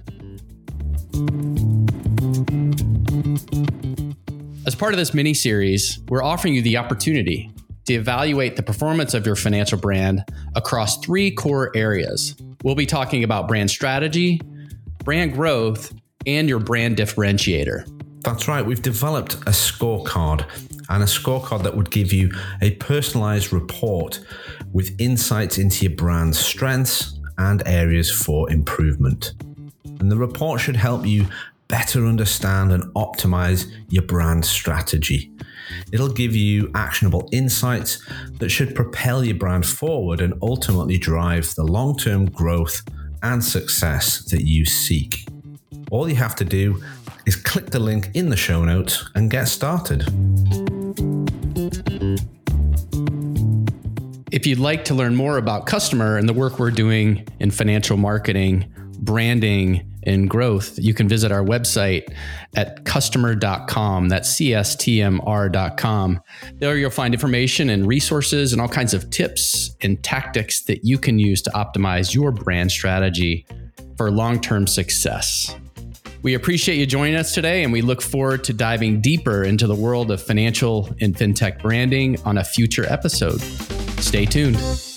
As 4.67 4.75
part 4.75 4.95
of 4.95 4.99
this 4.99 5.13
mini 5.13 5.35
series, 5.35 6.01
we're 6.09 6.25
offering 6.25 6.55
you 6.55 6.63
the 6.63 6.79
opportunity 6.79 7.54
to 7.87 7.95
evaluate 7.95 8.57
the 8.57 8.63
performance 8.63 9.15
of 9.15 9.27
your 9.27 9.37
financial 9.37 9.79
brand 9.79 10.25
across 10.55 10.99
three 10.99 11.31
core 11.31 11.71
areas. 11.75 12.35
We'll 12.63 12.75
be 12.75 12.87
talking 12.87 13.25
about 13.25 13.49
brand 13.49 13.71
strategy, 13.71 14.41
brand 15.05 15.35
growth, 15.35 15.93
and 16.27 16.49
your 16.49 16.61
brand 16.61 16.97
differentiator. 16.97 17.87
That's 18.23 18.49
right. 18.49 18.65
We've 18.65 18.81
developed 18.81 19.35
a 19.35 19.51
scorecard 19.51 20.47
and 20.89 21.03
a 21.03 21.07
scorecard 21.07 21.63
that 21.65 21.77
would 21.77 21.91
give 21.91 22.13
you 22.13 22.33
a 22.63 22.73
personalized 22.77 23.53
report 23.53 24.21
with 24.73 24.99
insights 24.99 25.59
into 25.59 25.87
your 25.87 25.95
brand's 25.95 26.39
strengths 26.39 27.19
and 27.37 27.63
areas 27.67 28.11
for 28.11 28.51
improvement. 28.51 29.35
And 30.01 30.11
the 30.11 30.17
report 30.17 30.61
should 30.61 30.77
help 30.77 31.07
you 31.07 31.27
better 31.69 32.07
understand 32.07 32.73
and 32.73 32.85
optimize 32.95 33.67
your 33.89 34.03
brand 34.03 34.45
strategy. 34.45 35.31
It'll 35.93 36.13
give 36.13 36.37
you 36.37 36.71
actionable 36.75 37.29
insights 37.33 38.05
that 38.39 38.51
should 38.51 38.75
propel 38.75 39.25
your 39.25 39.37
brand 39.37 39.67
forward 39.67 40.21
and 40.21 40.35
ultimately 40.43 40.99
drive 40.99 41.55
the 41.55 41.65
long 41.65 41.97
term 41.97 42.27
growth 42.27 42.83
and 43.23 43.43
success 43.43 44.25
that 44.31 44.45
you 44.45 44.67
seek. 44.67 45.27
All 45.91 46.09
you 46.09 46.17
have 46.17 46.35
to 46.37 46.45
do 46.45 46.83
is 47.27 47.37
click 47.37 47.71
the 47.71 47.79
link 47.79 48.11
in 48.15 48.29
the 48.29 48.37
show 48.37 48.65
notes 48.65 49.09
and 49.15 49.31
get 49.31 49.49
started. 49.49 50.03
If 54.31 54.47
you'd 54.47 54.59
like 54.59 54.85
to 54.87 54.95
learn 54.95 55.15
more 55.15 55.39
about 55.39 55.67
customer 55.67 56.19
and 56.19 56.29
the 56.29 56.33
work 56.33 56.59
we're 56.59 56.73
doing 56.73 57.27
in 57.39 57.51
financial 57.51 57.97
marketing, 57.97 58.71
branding, 58.99 59.89
and 60.07 60.29
growth, 60.29 60.79
you 60.79 60.95
can 60.95 61.09
visit 61.09 61.33
our 61.33 61.43
website 61.45 62.15
at 62.57 62.85
customer.com. 62.85 64.09
That's 64.09 64.35
CSTMR.com. 64.35 66.21
There 66.55 66.77
you'll 66.77 66.91
find 66.91 67.15
information 67.15 67.71
and 67.71 67.87
resources 67.87 68.53
and 68.53 68.61
all 68.61 68.69
kinds 68.69 68.95
of 68.95 69.11
tips 69.11 69.75
and 69.83 70.03
tactics 70.03 70.63
that 70.65 70.85
you 70.85 70.99
can 70.99 71.19
use 71.19 71.43
to 71.43 71.51
optimize 71.51 72.15
your 72.15 72.33
brand 72.33 72.71
strategy 72.71 73.47
for 73.97 74.11
long 74.11 74.41
term 74.41 74.67
success. 74.67 75.55
We 76.23 76.33
appreciate 76.33 76.77
you 76.77 76.87
joining 76.87 77.17
us 77.17 77.35
today, 77.35 77.65
and 77.65 77.73
we 77.73 77.83
look 77.83 78.01
forward 78.01 78.45
to 78.45 78.55
diving 78.55 79.03
deeper 79.03 79.45
into 79.45 79.67
the 79.67 79.75
world 79.75 80.11
of 80.11 80.23
financial 80.23 80.89
and 81.03 81.15
fintech 81.15 81.61
branding 81.61 82.19
on 82.25 82.39
a 82.39 82.45
future 82.45 82.87
episode. 82.91 83.43
Stay 84.01 84.25
tuned. 84.25 84.94